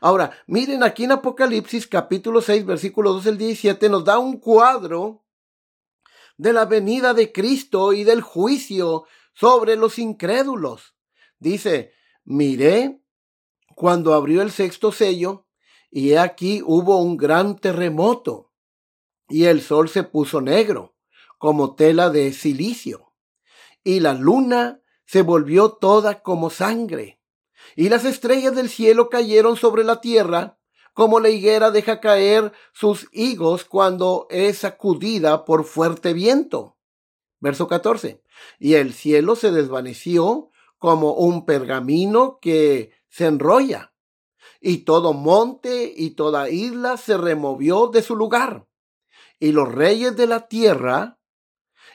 Ahora, 0.00 0.30
miren 0.46 0.82
aquí 0.82 1.04
en 1.04 1.12
Apocalipsis 1.12 1.86
capítulo 1.86 2.40
6, 2.40 2.64
versículo 2.64 3.12
2 3.12 3.26
al 3.26 3.36
17, 3.36 3.90
nos 3.90 4.06
da 4.06 4.18
un 4.18 4.40
cuadro 4.40 5.26
de 6.38 6.54
la 6.54 6.64
venida 6.64 7.12
de 7.12 7.30
Cristo 7.30 7.92
y 7.92 8.04
del 8.04 8.22
juicio 8.22 9.04
sobre 9.34 9.76
los 9.76 9.98
incrédulos. 9.98 10.96
Dice, 11.38 11.92
miré 12.24 13.02
cuando 13.74 14.14
abrió 14.14 14.40
el 14.40 14.50
sexto 14.50 14.92
sello, 14.92 15.46
y 15.90 16.12
he 16.12 16.18
aquí 16.18 16.62
hubo 16.64 17.02
un 17.02 17.18
gran 17.18 17.58
terremoto, 17.58 18.45
y 19.28 19.44
el 19.44 19.60
sol 19.62 19.88
se 19.88 20.02
puso 20.02 20.40
negro, 20.40 20.94
como 21.38 21.74
tela 21.74 22.10
de 22.10 22.32
silicio, 22.32 23.12
y 23.84 24.00
la 24.00 24.14
luna 24.14 24.80
se 25.04 25.22
volvió 25.22 25.72
toda 25.72 26.22
como 26.22 26.50
sangre, 26.50 27.20
y 27.74 27.88
las 27.88 28.04
estrellas 28.04 28.54
del 28.54 28.68
cielo 28.68 29.10
cayeron 29.10 29.56
sobre 29.56 29.84
la 29.84 30.00
tierra, 30.00 30.58
como 30.94 31.20
la 31.20 31.28
higuera 31.28 31.70
deja 31.70 32.00
caer 32.00 32.52
sus 32.72 33.08
higos 33.12 33.64
cuando 33.64 34.26
es 34.30 34.58
sacudida 34.58 35.44
por 35.44 35.64
fuerte 35.64 36.14
viento. 36.14 36.78
Verso 37.38 37.68
14. 37.68 38.22
Y 38.58 38.74
el 38.74 38.94
cielo 38.94 39.36
se 39.36 39.50
desvaneció 39.50 40.50
como 40.78 41.12
un 41.12 41.44
pergamino 41.44 42.38
que 42.40 42.92
se 43.08 43.26
enrolla, 43.26 43.92
y 44.60 44.78
todo 44.78 45.12
monte 45.12 45.92
y 45.94 46.10
toda 46.10 46.48
isla 46.48 46.96
se 46.96 47.16
removió 47.16 47.88
de 47.88 48.02
su 48.02 48.16
lugar, 48.16 48.66
y 49.38 49.52
los 49.52 49.72
reyes 49.72 50.16
de 50.16 50.26
la 50.26 50.48
tierra, 50.48 51.18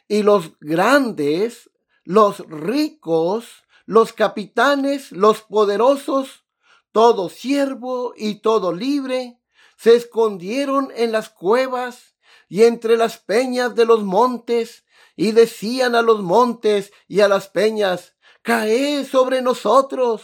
y 0.07 0.23
los 0.23 0.59
grandes, 0.59 1.69
los 2.03 2.39
ricos, 2.47 3.63
los 3.85 4.13
capitanes, 4.13 5.11
los 5.11 5.41
poderosos, 5.41 6.45
todo 6.91 7.29
siervo 7.29 8.13
y 8.15 8.35
todo 8.35 8.73
libre, 8.73 9.39
se 9.77 9.95
escondieron 9.95 10.91
en 10.95 11.11
las 11.11 11.29
cuevas 11.29 12.15
y 12.49 12.63
entre 12.63 12.97
las 12.97 13.17
peñas 13.17 13.75
de 13.75 13.85
los 13.85 14.03
montes, 14.03 14.85
y 15.15 15.31
decían 15.31 15.95
a 15.95 16.01
los 16.01 16.21
montes 16.21 16.91
y 17.07 17.21
a 17.21 17.27
las 17.27 17.47
peñas, 17.47 18.15
cae 18.41 19.05
sobre 19.05 19.41
nosotros 19.41 20.23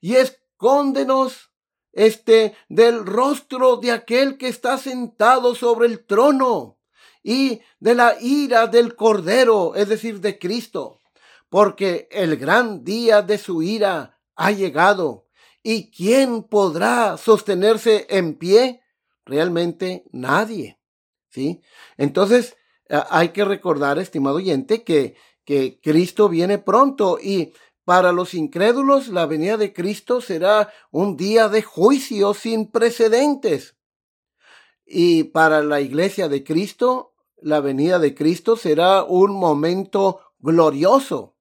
y 0.00 0.16
escóndenos 0.16 1.49
este 1.92 2.54
del 2.68 3.04
rostro 3.04 3.76
de 3.76 3.92
aquel 3.92 4.38
que 4.38 4.48
está 4.48 4.78
sentado 4.78 5.54
sobre 5.54 5.86
el 5.86 6.04
trono 6.04 6.78
y 7.22 7.60
de 7.78 7.94
la 7.94 8.16
ira 8.20 8.66
del 8.66 8.94
cordero, 8.94 9.74
es 9.74 9.88
decir, 9.88 10.20
de 10.20 10.38
Cristo, 10.38 11.00
porque 11.48 12.08
el 12.10 12.36
gran 12.36 12.84
día 12.84 13.22
de 13.22 13.38
su 13.38 13.62
ira 13.62 14.18
ha 14.36 14.50
llegado 14.50 15.26
¿Y 15.62 15.90
quién 15.90 16.42
podrá 16.44 17.16
sostenerse 17.18 18.06
en 18.08 18.34
pie? 18.34 18.82
Realmente 19.26 20.04
nadie. 20.10 20.78
¿Sí? 21.28 21.60
Entonces, 21.96 22.56
hay 22.88 23.28
que 23.28 23.44
recordar, 23.44 23.98
estimado 23.98 24.36
oyente, 24.36 24.82
que, 24.82 25.16
que 25.44 25.78
Cristo 25.80 26.28
viene 26.28 26.58
pronto 26.58 27.18
y 27.22 27.52
para 27.90 28.12
los 28.12 28.34
incrédulos 28.34 29.08
la 29.08 29.26
venida 29.26 29.56
de 29.56 29.72
Cristo 29.72 30.20
será 30.20 30.72
un 30.92 31.16
día 31.16 31.48
de 31.48 31.60
juicio 31.60 32.34
sin 32.34 32.70
precedentes. 32.70 33.74
Y 34.86 35.24
para 35.24 35.64
la 35.64 35.80
iglesia 35.80 36.28
de 36.28 36.44
Cristo, 36.44 37.14
la 37.42 37.58
venida 37.58 37.98
de 37.98 38.14
Cristo 38.14 38.54
será 38.54 39.02
un 39.02 39.32
momento 39.32 40.20
glorioso. 40.38 41.34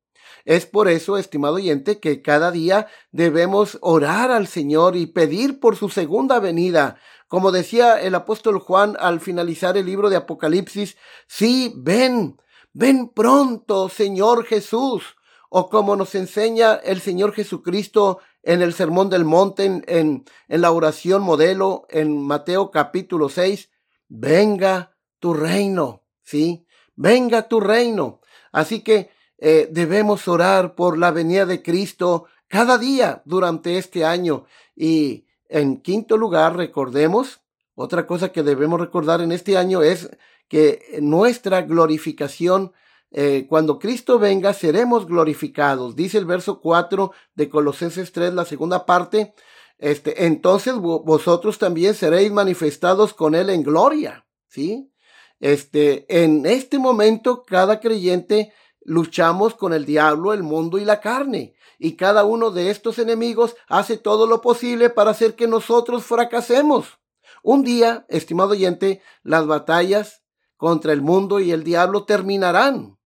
Es 0.43 0.65
por 0.65 0.87
eso, 0.87 1.19
estimado 1.19 1.53
oyente, 1.53 1.99
que 1.99 2.23
cada 2.23 2.49
día 2.49 2.87
debemos 3.11 3.77
orar 3.81 4.31
al 4.31 4.47
Señor 4.47 4.95
y 4.95 5.05
pedir 5.05 5.59
por 5.59 5.75
su 5.75 5.89
segunda 5.89 6.39
venida. 6.39 6.97
Como 7.27 7.51
decía 7.51 8.01
el 8.01 8.15
apóstol 8.15 8.57
Juan 8.57 8.97
al 8.99 9.19
finalizar 9.19 9.77
el 9.77 9.85
libro 9.85 10.09
de 10.09 10.15
Apocalipsis, 10.15 10.97
sí, 11.27 11.75
ven, 11.77 12.41
ven 12.73 13.09
pronto, 13.09 13.87
Señor 13.87 14.45
Jesús. 14.45 15.15
O 15.49 15.69
como 15.69 15.95
nos 15.95 16.15
enseña 16.15 16.75
el 16.75 17.01
Señor 17.01 17.33
Jesucristo 17.33 18.19
en 18.43 18.61
el 18.61 18.73
Sermón 18.73 19.09
del 19.09 19.25
Monte, 19.25 19.65
en, 19.65 19.83
en, 19.87 20.23
la 20.47 20.71
oración 20.71 21.21
modelo, 21.21 21.85
en 21.89 22.21
Mateo 22.21 22.71
capítulo 22.71 23.29
6, 23.29 23.69
venga 24.07 24.95
tu 25.19 25.33
reino, 25.33 26.03
¿sí? 26.23 26.65
Venga 26.95 27.47
tu 27.47 27.59
reino. 27.59 28.21
Así 28.51 28.81
que 28.81 29.09
eh, 29.37 29.67
debemos 29.71 30.27
orar 30.27 30.75
por 30.75 30.97
la 30.97 31.11
venida 31.11 31.45
de 31.45 31.61
Cristo 31.61 32.25
cada 32.47 32.77
día 32.77 33.21
durante 33.25 33.77
este 33.77 34.05
año. 34.05 34.45
Y 34.75 35.25
en 35.47 35.81
quinto 35.81 36.17
lugar, 36.17 36.55
recordemos, 36.55 37.41
otra 37.75 38.05
cosa 38.05 38.31
que 38.31 38.43
debemos 38.43 38.79
recordar 38.79 39.21
en 39.21 39.31
este 39.31 39.57
año 39.57 39.81
es 39.81 40.09
que 40.47 40.97
nuestra 41.01 41.61
glorificación, 41.61 42.73
eh, 43.11 43.47
cuando 43.49 43.79
Cristo 43.79 44.19
venga, 44.19 44.53
seremos 44.53 45.07
glorificados. 45.07 45.95
Dice 45.95 46.17
el 46.17 46.25
verso 46.25 46.61
4 46.61 47.11
de 47.35 47.49
Colosenses 47.49 48.11
3, 48.11 48.33
la 48.33 48.45
segunda 48.45 48.85
parte. 48.85 49.33
Este, 49.77 50.25
entonces 50.25 50.75
vosotros 50.75 51.57
también 51.57 51.95
seréis 51.95 52.31
manifestados 52.31 53.13
con 53.13 53.33
Él 53.33 53.49
en 53.49 53.63
gloria. 53.63 54.25
¿Sí? 54.47 54.91
Este, 55.39 56.05
en 56.23 56.45
este 56.45 56.79
momento, 56.79 57.45
cada 57.45 57.79
creyente 57.79 58.53
luchamos 58.81 59.55
con 59.55 59.73
el 59.73 59.85
diablo, 59.85 60.33
el 60.33 60.43
mundo 60.43 60.77
y 60.77 60.85
la 60.85 60.99
carne. 60.99 61.55
Y 61.77 61.95
cada 61.95 62.25
uno 62.25 62.51
de 62.51 62.71
estos 62.71 62.99
enemigos 62.99 63.55
hace 63.67 63.97
todo 63.97 64.27
lo 64.27 64.41
posible 64.41 64.89
para 64.89 65.11
hacer 65.11 65.35
que 65.35 65.47
nosotros 65.47 66.03
fracasemos. 66.03 66.99
Un 67.41 67.63
día, 67.63 68.05
estimado 68.09 68.51
oyente, 68.51 69.01
las 69.23 69.47
batallas 69.47 70.23
contra 70.57 70.91
el 70.91 71.01
mundo 71.01 71.39
y 71.39 71.51
el 71.51 71.63
diablo 71.63 72.03
terminarán. 72.03 72.98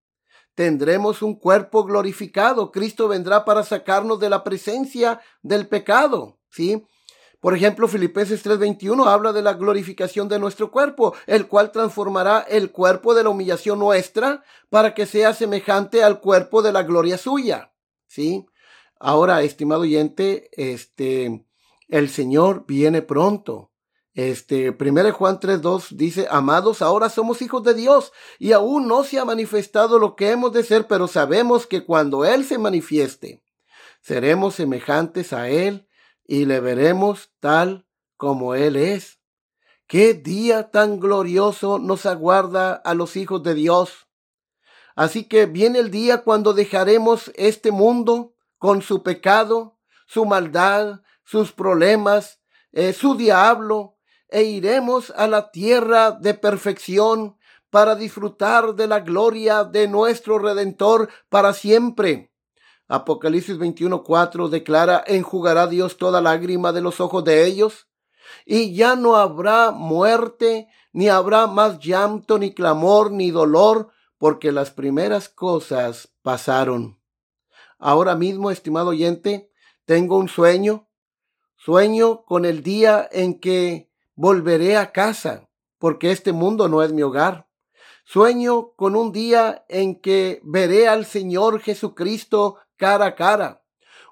Tendremos 0.55 1.21
un 1.21 1.35
cuerpo 1.35 1.83
glorificado. 1.83 2.71
Cristo 2.71 3.07
vendrá 3.07 3.43
para 3.45 3.63
sacarnos 3.63 4.19
de 4.19 4.29
la 4.29 4.43
presencia 4.43 5.19
del 5.41 5.67
pecado. 5.67 6.37
¿Sí? 6.49 6.85
Por 7.43 7.53
ejemplo, 7.53 7.89
Filipenses 7.89 8.41
3:21 8.41 9.05
habla 9.05 9.33
de 9.33 9.41
la 9.41 9.53
glorificación 9.55 10.29
de 10.29 10.39
nuestro 10.39 10.71
cuerpo, 10.71 11.13
el 11.27 11.47
cual 11.47 11.73
transformará 11.73 12.39
el 12.39 12.71
cuerpo 12.71 13.13
de 13.13 13.23
la 13.23 13.31
humillación 13.31 13.79
nuestra 13.79 14.45
para 14.69 14.93
que 14.93 15.05
sea 15.05 15.33
semejante 15.33 16.05
al 16.05 16.21
cuerpo 16.21 16.61
de 16.61 16.71
la 16.71 16.83
gloria 16.83 17.17
suya. 17.17 17.73
¿Sí? 18.07 18.45
Ahora, 18.97 19.41
estimado 19.41 19.81
oyente, 19.81 20.49
este, 20.53 21.45
el 21.89 22.07
Señor 22.07 22.63
viene 22.65 23.01
pronto. 23.01 23.72
Este, 24.13 24.69
1 24.69 25.11
Juan 25.13 25.39
3.2 25.39 25.89
dice, 25.91 26.27
amados, 26.29 26.83
ahora 26.83 27.09
somos 27.09 27.41
hijos 27.41 27.63
de 27.63 27.73
Dios 27.73 28.11
y 28.37 28.51
aún 28.51 28.87
no 28.87 29.03
se 29.03 29.17
ha 29.17 29.25
manifestado 29.25 29.97
lo 29.97 30.15
que 30.15 30.29
hemos 30.29 30.53
de 30.53 30.63
ser, 30.63 30.87
pero 30.87 31.07
sabemos 31.07 31.65
que 31.65 31.83
cuando 31.83 32.23
Él 32.23 32.45
se 32.45 32.59
manifieste, 32.59 33.43
seremos 34.01 34.55
semejantes 34.55 35.33
a 35.33 35.49
Él 35.49 35.87
y 36.25 36.45
le 36.45 36.59
veremos 36.59 37.31
tal 37.39 37.87
como 38.15 38.53
Él 38.53 38.75
es. 38.75 39.19
Qué 39.87 40.13
día 40.13 40.69
tan 40.69 40.99
glorioso 40.99 41.79
nos 41.79 42.05
aguarda 42.05 42.73
a 42.73 42.93
los 42.93 43.15
hijos 43.15 43.41
de 43.41 43.55
Dios. 43.55 44.07
Así 44.95 45.25
que 45.25 45.47
viene 45.47 45.79
el 45.79 45.89
día 45.89 46.21
cuando 46.21 46.53
dejaremos 46.53 47.31
este 47.35 47.71
mundo 47.71 48.35
con 48.59 48.83
su 48.83 49.01
pecado, 49.01 49.79
su 50.05 50.25
maldad, 50.25 51.01
sus 51.23 51.51
problemas, 51.51 52.39
eh, 52.71 52.93
su 52.93 53.15
diablo, 53.15 53.92
e 54.33 54.45
iremos 54.45 55.13
a 55.15 55.27
la 55.27 55.51
tierra 55.51 56.09
de 56.09 56.33
perfección 56.33 57.37
para 57.69 57.95
disfrutar 57.95 58.73
de 58.73 58.87
la 58.87 59.01
gloria 59.01 59.63
de 59.63 59.87
nuestro 59.87 60.39
Redentor 60.39 61.07
para 61.29 61.53
siempre. 61.53 62.31
Apocalipsis 62.87 63.59
21:4 63.59 64.49
declara, 64.49 65.03
enjugará 65.05 65.67
Dios 65.67 65.97
toda 65.97 66.19
lágrima 66.19 66.73
de 66.73 66.81
los 66.81 66.99
ojos 66.99 67.23
de 67.23 67.45
ellos, 67.45 67.87
y 68.43 68.73
ya 68.73 68.95
no 68.95 69.17
habrá 69.17 69.69
muerte, 69.69 70.67
ni 70.93 71.09
habrá 71.09 71.45
más 71.45 71.77
llanto, 71.77 72.39
ni 72.39 72.55
clamor, 72.55 73.11
ni 73.11 73.29
dolor, 73.29 73.91
porque 74.17 74.51
las 74.51 74.71
primeras 74.71 75.29
cosas 75.29 76.11
pasaron. 76.23 76.99
Ahora 77.77 78.15
mismo, 78.15 78.49
estimado 78.49 78.89
oyente, 78.89 79.51
tengo 79.85 80.17
un 80.17 80.27
sueño, 80.27 80.87
sueño 81.55 82.23
con 82.23 82.45
el 82.45 82.63
día 82.63 83.07
en 83.11 83.39
que 83.39 83.92
volveré 84.23 84.77
a 84.77 84.93
casa, 84.93 85.49
porque 85.77 86.11
este 86.11 86.31
mundo 86.31 86.69
no 86.69 86.81
es 86.81 86.93
mi 86.93 87.01
hogar. 87.01 87.49
Sueño 88.05 88.71
con 88.77 88.95
un 88.95 89.11
día 89.11 89.65
en 89.67 89.99
que 89.99 90.39
veré 90.45 90.87
al 90.87 91.05
Señor 91.05 91.59
Jesucristo 91.59 92.57
cara 92.77 93.07
a 93.07 93.15
cara. 93.15 93.65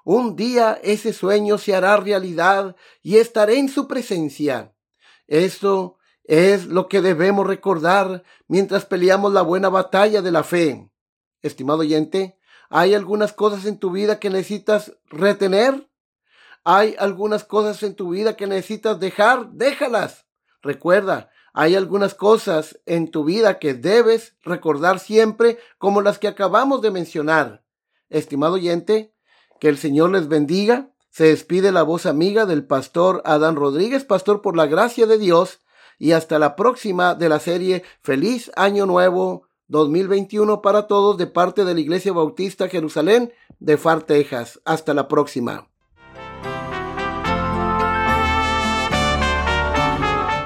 Un 0.04 0.36
día 0.36 0.78
ese 0.82 1.14
sueño 1.14 1.56
se 1.56 1.74
hará 1.74 1.96
realidad 1.96 2.76
y 3.00 3.16
estaré 3.16 3.58
en 3.58 3.70
su 3.70 3.88
presencia. 3.88 4.74
Esto 5.28 5.96
es 6.24 6.66
lo 6.66 6.88
que 6.88 7.00
debemos 7.00 7.46
recordar 7.46 8.22
mientras 8.48 8.84
peleamos 8.84 9.32
la 9.32 9.40
buena 9.40 9.70
batalla 9.70 10.20
de 10.20 10.30
la 10.30 10.42
fe. 10.42 10.90
Estimado 11.40 11.78
oyente, 11.78 12.38
¿hay 12.68 12.92
algunas 12.92 13.32
cosas 13.32 13.64
en 13.64 13.78
tu 13.78 13.90
vida 13.90 14.20
que 14.20 14.28
necesitas 14.28 14.92
retener? 15.06 15.88
¿Hay 16.64 16.94
algunas 16.98 17.44
cosas 17.44 17.82
en 17.82 17.94
tu 17.94 18.10
vida 18.10 18.36
que 18.36 18.46
necesitas 18.46 19.00
dejar? 19.00 19.50
Déjalas. 19.50 20.26
Recuerda, 20.62 21.30
Hay 21.54 21.74
algunas 21.74 22.14
cosas 22.14 22.80
en 22.86 23.10
tu 23.10 23.24
vida 23.24 23.58
que 23.58 23.74
debes 23.74 24.36
recordar 24.42 25.00
siempre, 25.00 25.58
como 25.76 26.00
las 26.00 26.18
que 26.18 26.28
acabamos 26.28 26.80
de 26.80 26.90
mencionar. 26.90 27.62
Estimado 28.08 28.54
oyente, 28.54 29.12
que 29.60 29.68
el 29.68 29.76
Señor 29.76 30.12
les 30.12 30.28
bendiga. 30.28 30.88
Se 31.10 31.24
despide 31.24 31.70
la 31.70 31.82
voz 31.82 32.06
amiga 32.06 32.46
del 32.46 32.64
pastor 32.64 33.20
Adán 33.26 33.56
Rodríguez, 33.56 34.04
pastor 34.04 34.40
por 34.40 34.56
la 34.56 34.64
gracia 34.64 35.06
de 35.06 35.18
Dios, 35.18 35.60
y 35.98 36.12
hasta 36.12 36.38
la 36.38 36.56
próxima 36.56 37.14
de 37.14 37.28
la 37.28 37.38
serie 37.38 37.82
Feliz 38.00 38.50
Año 38.56 38.86
Nuevo 38.86 39.48
2021 39.68 40.62
para 40.62 40.86
todos 40.86 41.18
de 41.18 41.26
parte 41.26 41.64
de 41.64 41.74
la 41.74 41.80
Iglesia 41.80 42.12
Bautista 42.12 42.68
Jerusalén 42.68 43.32
de 43.58 43.76
Far, 43.76 44.04
Texas. 44.04 44.60
Hasta 44.64 44.94
la 44.94 45.06
próxima. 45.06 45.71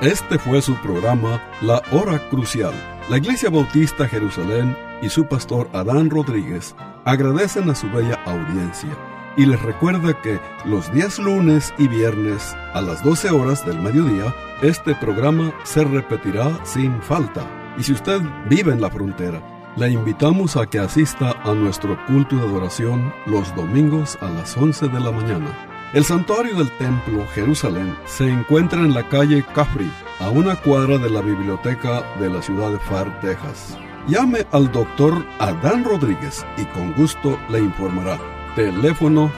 Este 0.02 0.38
fue 0.38 0.61
su 0.61 0.74
programa 0.82 1.42
La 1.62 1.80
Hora 1.90 2.18
Crucial. 2.28 2.74
La 3.09 3.16
Iglesia 3.16 3.48
Bautista 3.48 4.06
Jerusalén 4.06 4.76
y 5.00 5.09
su 5.09 5.24
pastor 5.24 5.70
Adán 5.72 6.11
Rodríguez 6.11 6.76
agradecen 7.06 7.70
a 7.70 7.74
su 7.74 7.88
bella 7.88 8.20
audiencia 8.26 8.90
y 9.38 9.46
les 9.46 9.61
recuerda 9.62 10.20
que 10.20 10.38
los 10.66 10.92
días 10.92 11.18
lunes 11.18 11.72
y 11.78 11.88
viernes 11.88 12.54
a 12.74 12.82
las 12.82 13.02
12 13.02 13.30
horas 13.30 13.64
del 13.64 13.80
mediodía 13.80 14.35
este 14.61 14.94
programa 14.96 15.50
se 15.64 15.82
repetirá 15.82 16.50
sin 16.66 17.00
falta. 17.00 17.46
Y 17.78 17.82
si 17.82 17.94
usted 17.94 18.20
vive 18.50 18.72
en 18.72 18.82
la 18.82 18.90
frontera, 18.90 19.40
le 19.76 19.88
invitamos 19.88 20.59
a 20.59 20.66
que 20.66 20.78
asista 20.78 21.30
a 21.42 21.54
nuestro 21.54 21.98
culto 22.04 22.37
de 22.37 22.42
adoración 22.42 23.14
los 23.24 23.54
domingos 23.56 24.18
a 24.20 24.28
las 24.28 24.59
11 24.59 24.88
de 24.88 25.00
la 25.00 25.11
mañana. 25.11 25.75
El 25.96 26.04
santuario 26.04 26.54
del 26.56 26.70
templo 26.72 27.26
Jerusalén 27.28 27.96
se 28.04 28.28
encuentra 28.28 28.80
en 28.80 28.92
la 28.92 29.09
calle 29.09 29.42
Cafri, 29.54 29.90
a 30.20 30.28
una 30.28 30.54
cuadra 30.54 30.98
de 30.98 31.09
la 31.09 31.22
biblioteca 31.22 32.02
de 32.20 32.28
la 32.28 32.42
ciudad 32.42 32.70
de 32.70 32.78
Far, 32.80 33.18
Texas. 33.22 33.78
Llame 34.06 34.46
al 34.52 34.70
doctor 34.70 35.24
Adán 35.38 35.85
Rodríguez 35.85 36.44
y 36.59 36.66
con 36.66 36.92
gusto 36.92 37.38
le 37.48 37.61
informará. 37.61 38.20
Teléfono 38.54 39.32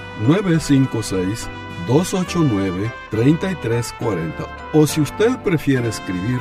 956-289-3340. 1.87 4.33
O 4.73 4.85
si 4.85 5.01
usted 5.01 5.39
prefiere 5.45 5.87
escribir, 5.87 6.41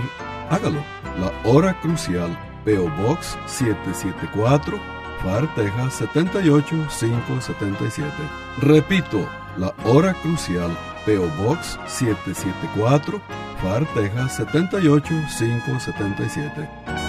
hágalo. 0.50 0.84
La 1.20 1.32
hora 1.48 1.80
crucial, 1.80 2.36
PO 2.66 2.90
Box 3.04 3.38
774, 3.46 4.80
Far, 5.22 5.54
Texas 5.54 5.94
78577. 5.94 8.12
Repito, 8.64 9.30
la 9.58 9.74
hora 9.86 10.14
crucial, 10.22 10.78
PO 11.06 11.28
Box 11.44 11.78
774, 11.88 13.22
Far, 13.62 13.86
Texas 13.94 14.38
78577. 14.38 17.07